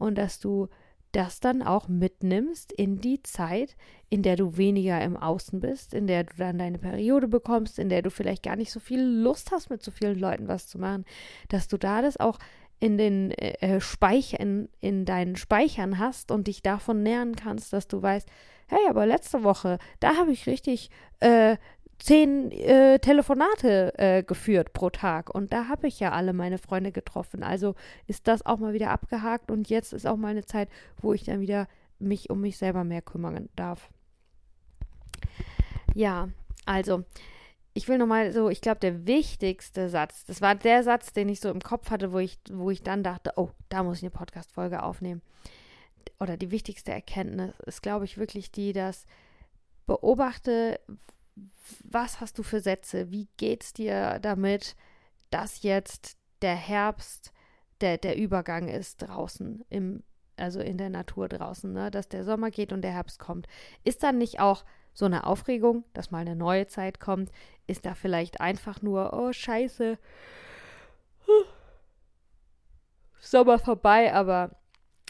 und 0.00 0.18
dass 0.18 0.40
du 0.40 0.68
das 1.12 1.40
dann 1.40 1.62
auch 1.62 1.88
mitnimmst 1.88 2.72
in 2.72 3.00
die 3.00 3.22
Zeit, 3.22 3.76
in 4.08 4.22
der 4.22 4.36
du 4.36 4.56
weniger 4.56 5.00
im 5.02 5.16
Außen 5.16 5.60
bist, 5.60 5.92
in 5.92 6.06
der 6.06 6.24
du 6.24 6.36
dann 6.36 6.58
deine 6.58 6.78
Periode 6.78 7.28
bekommst, 7.28 7.78
in 7.78 7.88
der 7.88 8.02
du 8.02 8.10
vielleicht 8.10 8.44
gar 8.44 8.56
nicht 8.56 8.70
so 8.70 8.80
viel 8.80 9.02
Lust 9.02 9.50
hast, 9.50 9.70
mit 9.70 9.82
so 9.82 9.90
vielen 9.90 10.18
Leuten 10.18 10.48
was 10.48 10.68
zu 10.68 10.78
machen, 10.78 11.04
dass 11.48 11.68
du 11.68 11.78
da 11.78 12.00
das 12.00 12.18
auch 12.18 12.38
in 12.78 12.96
den 12.96 13.32
äh, 13.32 13.54
äh 13.60 13.80
Speichern, 13.80 14.68
in 14.80 15.04
deinen 15.04 15.36
Speichern 15.36 15.98
hast 15.98 16.30
und 16.30 16.46
dich 16.46 16.62
davon 16.62 17.02
nähern 17.02 17.34
kannst, 17.34 17.72
dass 17.72 17.88
du 17.88 18.00
weißt, 18.00 18.28
hey, 18.68 18.88
aber 18.88 19.04
letzte 19.04 19.42
Woche, 19.42 19.78
da 19.98 20.16
habe 20.16 20.30
ich 20.30 20.46
richtig 20.46 20.90
äh, 21.18 21.56
zehn 22.00 22.50
äh, 22.50 22.98
Telefonate 22.98 23.92
äh, 23.98 24.22
geführt 24.22 24.72
pro 24.72 24.90
Tag 24.90 25.32
und 25.32 25.52
da 25.52 25.68
habe 25.68 25.86
ich 25.86 26.00
ja 26.00 26.12
alle 26.12 26.32
meine 26.32 26.58
Freunde 26.58 26.92
getroffen. 26.92 27.42
Also 27.42 27.74
ist 28.06 28.26
das 28.26 28.44
auch 28.44 28.58
mal 28.58 28.72
wieder 28.72 28.90
abgehakt 28.90 29.50
und 29.50 29.68
jetzt 29.68 29.92
ist 29.92 30.06
auch 30.06 30.16
mal 30.16 30.28
eine 30.28 30.44
Zeit, 30.44 30.68
wo 31.00 31.12
ich 31.12 31.24
dann 31.24 31.40
wieder 31.40 31.68
mich 31.98 32.30
um 32.30 32.40
mich 32.40 32.56
selber 32.56 32.84
mehr 32.84 33.02
kümmern 33.02 33.48
darf. 33.54 33.90
Ja, 35.94 36.28
also 36.64 37.04
ich 37.74 37.86
will 37.88 37.98
nochmal 37.98 38.32
so, 38.32 38.48
ich 38.48 38.60
glaube, 38.60 38.80
der 38.80 39.06
wichtigste 39.06 39.88
Satz, 39.88 40.24
das 40.24 40.40
war 40.40 40.54
der 40.54 40.82
Satz, 40.82 41.12
den 41.12 41.28
ich 41.28 41.40
so 41.40 41.50
im 41.50 41.60
Kopf 41.60 41.90
hatte, 41.90 42.12
wo 42.12 42.18
ich, 42.18 42.38
wo 42.50 42.70
ich 42.70 42.82
dann 42.82 43.02
dachte, 43.04 43.32
oh, 43.36 43.50
da 43.68 43.82
muss 43.82 43.98
ich 43.98 44.04
eine 44.04 44.10
Podcast-Folge 44.10 44.82
aufnehmen. 44.82 45.22
Oder 46.18 46.36
die 46.36 46.50
wichtigste 46.50 46.92
Erkenntnis 46.92 47.52
ist, 47.66 47.82
glaube 47.82 48.04
ich, 48.06 48.18
wirklich 48.18 48.50
die, 48.50 48.72
dass 48.72 49.06
beobachte, 49.86 50.80
was 51.84 52.20
hast 52.20 52.38
du 52.38 52.42
für 52.42 52.60
Sätze? 52.60 53.10
Wie 53.10 53.28
geht's 53.36 53.72
dir 53.72 54.18
damit, 54.20 54.76
dass 55.30 55.62
jetzt 55.62 56.16
der 56.42 56.56
Herbst 56.56 57.32
der, 57.80 57.98
der 57.98 58.16
Übergang 58.16 58.68
ist 58.68 59.02
draußen, 59.02 59.64
im, 59.70 60.02
also 60.36 60.60
in 60.60 60.78
der 60.78 60.90
Natur 60.90 61.28
draußen, 61.28 61.72
ne? 61.72 61.90
dass 61.90 62.08
der 62.08 62.24
Sommer 62.24 62.50
geht 62.50 62.72
und 62.72 62.82
der 62.82 62.92
Herbst 62.92 63.18
kommt? 63.18 63.46
Ist 63.84 64.02
dann 64.02 64.18
nicht 64.18 64.40
auch 64.40 64.64
so 64.92 65.04
eine 65.04 65.26
Aufregung, 65.26 65.84
dass 65.94 66.10
mal 66.10 66.18
eine 66.18 66.36
neue 66.36 66.66
Zeit 66.66 67.00
kommt? 67.00 67.30
Ist 67.66 67.86
da 67.86 67.94
vielleicht 67.94 68.40
einfach 68.40 68.82
nur, 68.82 69.12
oh 69.12 69.32
Scheiße, 69.32 69.98
Sommer 73.20 73.58
vorbei, 73.58 74.12
aber 74.14 74.56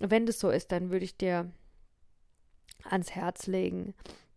wenn 0.00 0.26
das 0.26 0.40
so 0.40 0.50
ist, 0.50 0.72
dann 0.72 0.90
würde 0.90 1.04
ich 1.04 1.16
dir 1.16 1.50
ans 2.84 3.12
Herz 3.12 3.46
legen, 3.46 3.94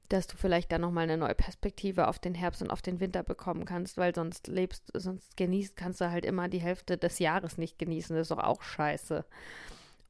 dass 0.10 0.28
du 0.28 0.38
vielleicht 0.38 0.72
dann 0.72 0.82
nochmal 0.82 1.04
eine 1.04 1.18
neue 1.18 1.36
Perspektive 1.36 2.08
auf 2.08 2.20
den 2.20 2.36
Herbst 2.36 2.62
und 2.62 2.70
auf 2.70 2.82
den 2.82 3.00
Winter 3.00 3.24
bekommen 3.24 3.66
kannst, 3.66 3.98
weil 3.98 4.14
sonst 4.14 4.48
lebst, 4.48 4.92
sonst 4.94 5.38
genießt, 5.38 5.76
kannst 5.76 6.02
du 6.02 6.12
halt 6.12 6.26
immer 6.26 6.50
die 6.50 6.62
Hälfte 6.62 6.98
des 6.98 7.20
Jahres 7.20 7.58
nicht 7.58 7.80
genießen. 7.80 8.16
Das 8.16 8.26
ist 8.26 8.32
doch 8.32 8.44
auch 8.44 8.62
scheiße. 8.62 9.26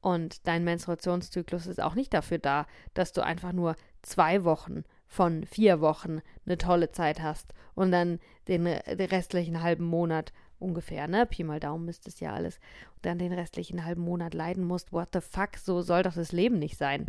Und 0.00 0.46
dein 0.46 0.64
Menstruationszyklus 0.64 1.66
ist 1.66 1.80
auch 1.80 1.94
nicht 1.94 2.12
dafür 2.12 2.38
da, 2.38 2.66
dass 2.92 3.12
du 3.12 3.22
einfach 3.22 3.52
nur 3.52 3.76
zwei 4.02 4.44
Wochen 4.44 4.84
von 5.06 5.46
vier 5.46 5.80
Wochen 5.80 6.20
eine 6.44 6.58
tolle 6.58 6.90
Zeit 6.90 7.22
hast 7.22 7.54
und 7.74 7.90
dann 7.92 8.18
den, 8.48 8.64
den 8.64 9.08
restlichen 9.08 9.62
halben 9.62 9.84
Monat 9.84 10.32
ungefähr, 10.58 11.08
ne? 11.08 11.26
Pi 11.26 11.44
mal 11.44 11.60
Daumen 11.60 11.88
ist 11.88 12.06
das 12.06 12.20
ja 12.20 12.32
alles. 12.32 12.58
Und 12.96 13.06
dann 13.06 13.18
den 13.18 13.32
restlichen 13.32 13.84
halben 13.84 14.02
Monat 14.02 14.34
leiden 14.34 14.64
musst. 14.64 14.92
What 14.92 15.08
the 15.12 15.20
fuck? 15.20 15.56
So 15.56 15.82
soll 15.82 16.02
doch 16.02 16.14
das 16.14 16.32
Leben 16.32 16.58
nicht 16.58 16.76
sein. 16.76 17.06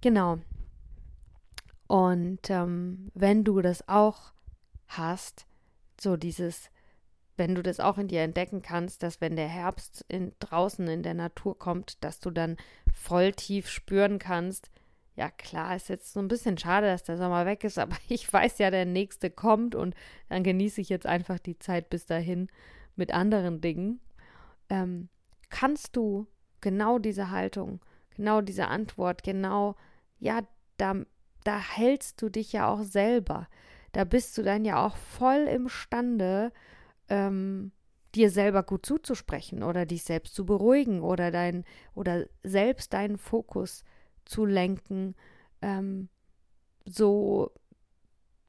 Genau. 0.00 0.38
Und 1.86 2.50
ähm, 2.50 3.10
wenn 3.14 3.44
du 3.44 3.60
das 3.60 3.88
auch 3.88 4.32
hast, 4.88 5.46
so 6.00 6.16
dieses, 6.16 6.70
wenn 7.36 7.54
du 7.54 7.62
das 7.62 7.80
auch 7.80 7.98
in 7.98 8.08
dir 8.08 8.22
entdecken 8.22 8.62
kannst, 8.62 9.02
dass 9.02 9.20
wenn 9.20 9.36
der 9.36 9.48
Herbst 9.48 10.04
in, 10.08 10.32
draußen 10.40 10.86
in 10.88 11.02
der 11.02 11.14
Natur 11.14 11.58
kommt, 11.58 12.02
dass 12.02 12.20
du 12.20 12.30
dann 12.30 12.56
voll 12.92 13.32
tief 13.32 13.68
spüren 13.68 14.18
kannst, 14.18 14.70
ja 15.14 15.30
klar, 15.30 15.74
ist 15.74 15.88
jetzt 15.88 16.12
so 16.12 16.20
ein 16.20 16.28
bisschen 16.28 16.58
schade, 16.58 16.86
dass 16.88 17.04
der 17.04 17.16
Sommer 17.16 17.46
weg 17.46 17.64
ist, 17.64 17.78
aber 17.78 17.96
ich 18.08 18.30
weiß 18.30 18.58
ja, 18.58 18.70
der 18.70 18.84
nächste 18.84 19.30
kommt 19.30 19.74
und 19.74 19.94
dann 20.28 20.42
genieße 20.42 20.80
ich 20.80 20.88
jetzt 20.88 21.06
einfach 21.06 21.38
die 21.38 21.58
Zeit 21.58 21.90
bis 21.90 22.06
dahin 22.06 22.48
mit 22.96 23.12
anderen 23.12 23.60
Dingen. 23.60 24.00
Ähm, 24.68 25.08
kannst 25.50 25.96
du 25.96 26.26
genau 26.60 26.98
diese 26.98 27.30
Haltung, 27.30 27.80
genau 28.16 28.40
diese 28.40 28.68
Antwort, 28.68 29.22
genau, 29.22 29.76
ja, 30.18 30.40
da, 30.76 30.94
da 31.46 31.58
hältst 31.58 32.20
du 32.22 32.28
dich 32.28 32.52
ja 32.52 32.68
auch 32.68 32.82
selber. 32.82 33.48
Da 33.92 34.04
bist 34.04 34.36
du 34.36 34.42
dann 34.42 34.64
ja 34.64 34.84
auch 34.84 34.96
voll 34.96 35.46
imstande, 35.48 36.52
ähm, 37.08 37.72
dir 38.14 38.30
selber 38.30 38.62
gut 38.62 38.84
zuzusprechen 38.84 39.62
oder 39.62 39.86
dich 39.86 40.02
selbst 40.02 40.34
zu 40.34 40.44
beruhigen 40.46 41.02
oder 41.02 41.30
dein 41.30 41.64
oder 41.94 42.26
selbst 42.42 42.92
deinen 42.94 43.18
Fokus 43.18 43.84
zu 44.24 44.44
lenken, 44.44 45.14
ähm, 45.62 46.08
so 46.84 47.52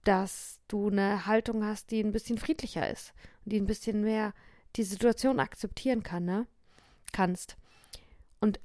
dass 0.03 0.61
du 0.69 0.87
eine 0.87 1.25
Haltung 1.25 1.65
hast, 1.65 1.91
die 1.91 1.99
ein 1.99 2.13
bisschen 2.13 2.37
friedlicher 2.37 2.89
ist 2.89 3.13
und 3.43 3.51
die 3.51 3.59
ein 3.59 3.67
bisschen 3.67 4.01
mehr 4.01 4.33
die 4.77 4.83
Situation 4.83 5.39
akzeptieren 5.39 6.01
kann, 6.01 6.23
ne? 6.23 6.47
kannst. 7.11 7.57
Und 8.39 8.59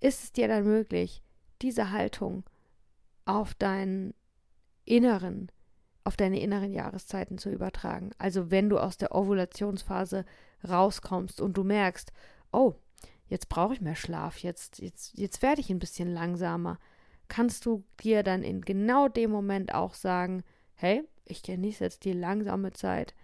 ist 0.00 0.24
es 0.24 0.32
dir 0.32 0.48
dann 0.48 0.64
möglich, 0.64 1.22
diese 1.62 1.92
Haltung 1.92 2.44
auf 3.28 3.54
deinen 3.54 4.14
inneren, 4.84 5.52
auf 6.02 6.16
deine 6.16 6.40
inneren 6.40 6.72
Jahreszeiten 6.72 7.38
zu 7.38 7.50
übertragen? 7.50 8.10
Also 8.18 8.50
wenn 8.50 8.70
du 8.70 8.78
aus 8.78 8.96
der 8.96 9.14
Ovulationsphase 9.14 10.24
rauskommst 10.66 11.40
und 11.40 11.56
du 11.56 11.62
merkst, 11.62 12.12
oh, 12.52 12.74
jetzt 13.26 13.50
brauche 13.50 13.74
ich 13.74 13.80
mehr 13.82 13.96
Schlaf, 13.96 14.38
jetzt, 14.38 14.78
jetzt, 14.78 15.16
jetzt 15.16 15.42
werde 15.42 15.60
ich 15.60 15.68
ein 15.70 15.78
bisschen 15.78 16.12
langsamer, 16.12 16.78
kannst 17.28 17.66
du 17.66 17.84
dir 18.00 18.22
dann 18.22 18.42
in 18.42 18.62
genau 18.62 19.08
dem 19.08 19.30
Moment 19.30 19.74
auch 19.74 19.92
sagen, 19.92 20.42
hey, 20.74 21.04
ich 21.26 21.42
genieße 21.42 21.84
jetzt 21.84 22.06
die 22.06 22.14
langsame 22.14 22.72
Zeit 22.72 23.14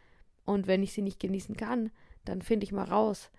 und 0.44 0.66
wenn 0.66 0.82
ich 0.82 0.92
sie 0.92 1.00
nicht 1.00 1.18
genießen 1.18 1.56
kann, 1.56 1.90
dann 2.26 2.42
finde 2.42 2.64
ich 2.64 2.72
mal 2.72 2.84
raus, 2.84 3.30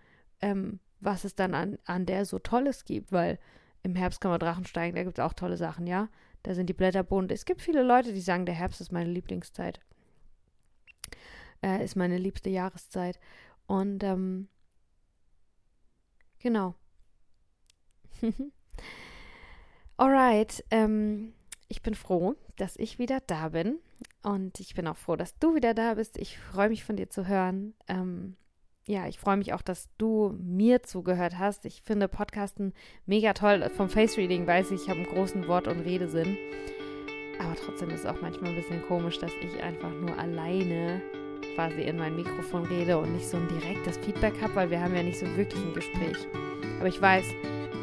ähm, 0.42 0.80
was 1.00 1.24
es 1.24 1.36
dann 1.36 1.54
an, 1.54 1.78
an 1.86 2.08
der 2.08 2.26
so 2.26 2.40
Tolles 2.40 2.86
gibt, 2.86 3.12
weil 3.12 3.38
im 3.84 3.94
Herbst 3.94 4.20
kann 4.20 4.32
man 4.32 4.40
Drachen 4.40 4.66
steigen, 4.66 4.96
da 4.96 5.04
gibt 5.04 5.20
es 5.20 5.24
auch 5.24 5.34
tolle 5.34 5.58
Sachen, 5.58 5.86
ja. 5.86 6.10
Da 6.46 6.54
sind 6.54 6.68
die 6.68 6.74
Blätter 6.74 7.02
bunt. 7.02 7.32
Es 7.32 7.46
gibt 7.46 7.60
viele 7.60 7.82
Leute, 7.82 8.14
die 8.14 8.22
sagen, 8.22 8.46
der 8.46 8.54
Herbst 8.54 8.80
ist 8.80 8.92
meine 8.92 9.10
Lieblingszeit. 9.10 9.80
Äh, 11.64 11.84
ist 11.84 11.96
meine 11.96 12.20
liebste 12.20 12.52
Jahreszeit. 12.52 13.20
Und 13.66 14.04
ähm, 14.04 14.48
genau. 16.38 16.76
Alright, 19.98 20.64
ähm, 20.70 21.34
ich 21.68 21.82
bin 21.82 21.96
froh, 21.96 22.36
dass 22.58 22.76
ich 22.78 23.00
wieder 23.00 23.22
da 23.22 23.50
bin. 23.50 23.80
Und 24.22 24.60
ich 24.60 24.76
bin 24.76 24.88
auch 24.88 24.98
froh, 24.98 25.16
dass 25.16 25.40
du 25.40 25.56
wieder 25.56 25.74
da 25.74 25.96
bist. 25.96 26.16
Ich 26.20 26.38
freue 26.38 26.70
mich 26.70 26.84
von 26.84 26.96
dir 26.96 27.10
zu 27.10 27.26
hören. 27.26 27.74
Ähm, 27.88 28.38
ja, 28.88 29.08
ich 29.08 29.20
freue 29.20 29.38
mich 29.38 29.54
auch, 29.54 29.62
dass 29.62 29.90
du 29.98 30.36
mir 30.40 30.84
zugehört 30.84 31.40
hast. 31.40 31.66
Ich 31.66 31.82
finde 31.82 32.08
Podcasten 32.08 32.74
mega 33.06 33.34
toll. 33.34 33.70
Vom 33.76 33.90
Face 33.90 34.18
Reading 34.18 34.46
weiß 34.46 34.72
ich, 34.72 34.84
ich 34.84 34.90
habe 34.90 35.00
einen 35.00 35.10
großen 35.10 35.48
Wort- 35.48 35.68
und 35.68 35.82
Redesinn. 35.82 36.38
Aber 37.40 37.56
trotzdem 37.56 37.90
ist 37.90 38.02
es 38.02 38.06
auch 38.06 38.22
manchmal 38.22 38.52
ein 38.52 38.56
bisschen 38.56 38.86
komisch, 38.88 39.20
dass 39.20 39.32
ich 39.42 39.62
einfach 39.62 39.90
nur 39.90 40.18
alleine 40.18 41.02
quasi 41.56 41.82
in 41.82 41.98
mein 41.98 42.16
Mikrofon 42.16 42.66
rede 42.66 42.98
und 42.98 43.14
nicht 43.14 43.28
so 43.28 43.38
ein 43.38 43.48
direktes 43.48 43.98
Feedback 43.98 44.34
habe, 44.42 44.56
weil 44.56 44.70
wir 44.70 44.80
haben 44.80 44.96
ja 44.96 45.04
nicht 45.04 45.20
so 45.20 45.26
wirklich 45.36 45.64
ein 45.64 45.74
Gespräch. 45.74 46.18
Aber 46.80 46.88
ich 46.88 47.02
weiß, 47.02 47.26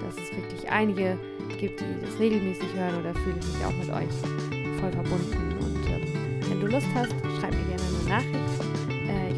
dass 0.04 0.16
es 0.16 0.36
wirklich 0.36 0.70
einige 0.70 1.18
gibt, 1.58 1.80
die 1.80 2.00
das 2.00 2.18
regelmäßig 2.18 2.72
hören 2.74 3.00
oder 3.00 3.14
fühle 3.14 3.38
ich 3.40 3.46
mich 3.46 3.64
auch 3.64 3.72
mit 3.72 3.90
euch 3.90 4.80
voll 4.80 4.92
verbunden. 4.92 5.56
Und 5.60 5.86
ähm, 5.90 6.48
wenn 6.48 6.60
du 6.60 6.66
Lust 6.66 6.88
hast, 6.94 7.12
schreib 7.40 7.50
mir 7.50 7.64
gerne 7.64 7.82
eine 7.82 8.08
Nachricht 8.08 8.61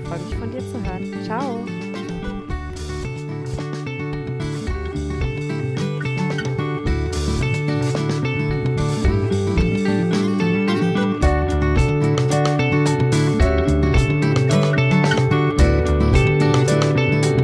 freue 0.05 0.19
mich 0.21 0.35
von 0.37 0.51
dir 0.51 0.61
zu 0.61 0.83
hören. 0.85 1.25
Ciao. 1.25 1.84